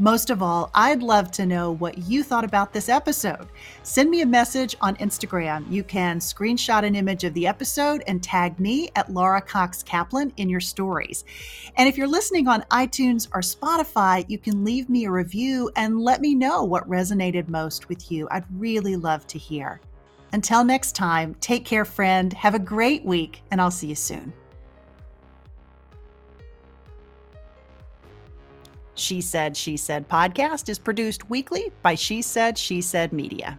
[0.00, 3.46] Most of all, I'd love to know what you thought about this episode.
[3.84, 5.70] Send me a message on Instagram.
[5.70, 10.32] You can screenshot an image of the episode and tag me at Laura Cox Kaplan
[10.36, 11.24] in your stories.
[11.76, 16.00] And if you're listening on iTunes or Spotify, you can leave me a review and
[16.00, 18.26] let me know what resonated most with you.
[18.32, 19.80] I'd really love to hear.
[20.32, 22.32] Until next time, take care, friend.
[22.32, 24.32] Have a great week, and I'll see you soon.
[28.94, 33.58] She Said, She Said podcast is produced weekly by She Said, She Said Media.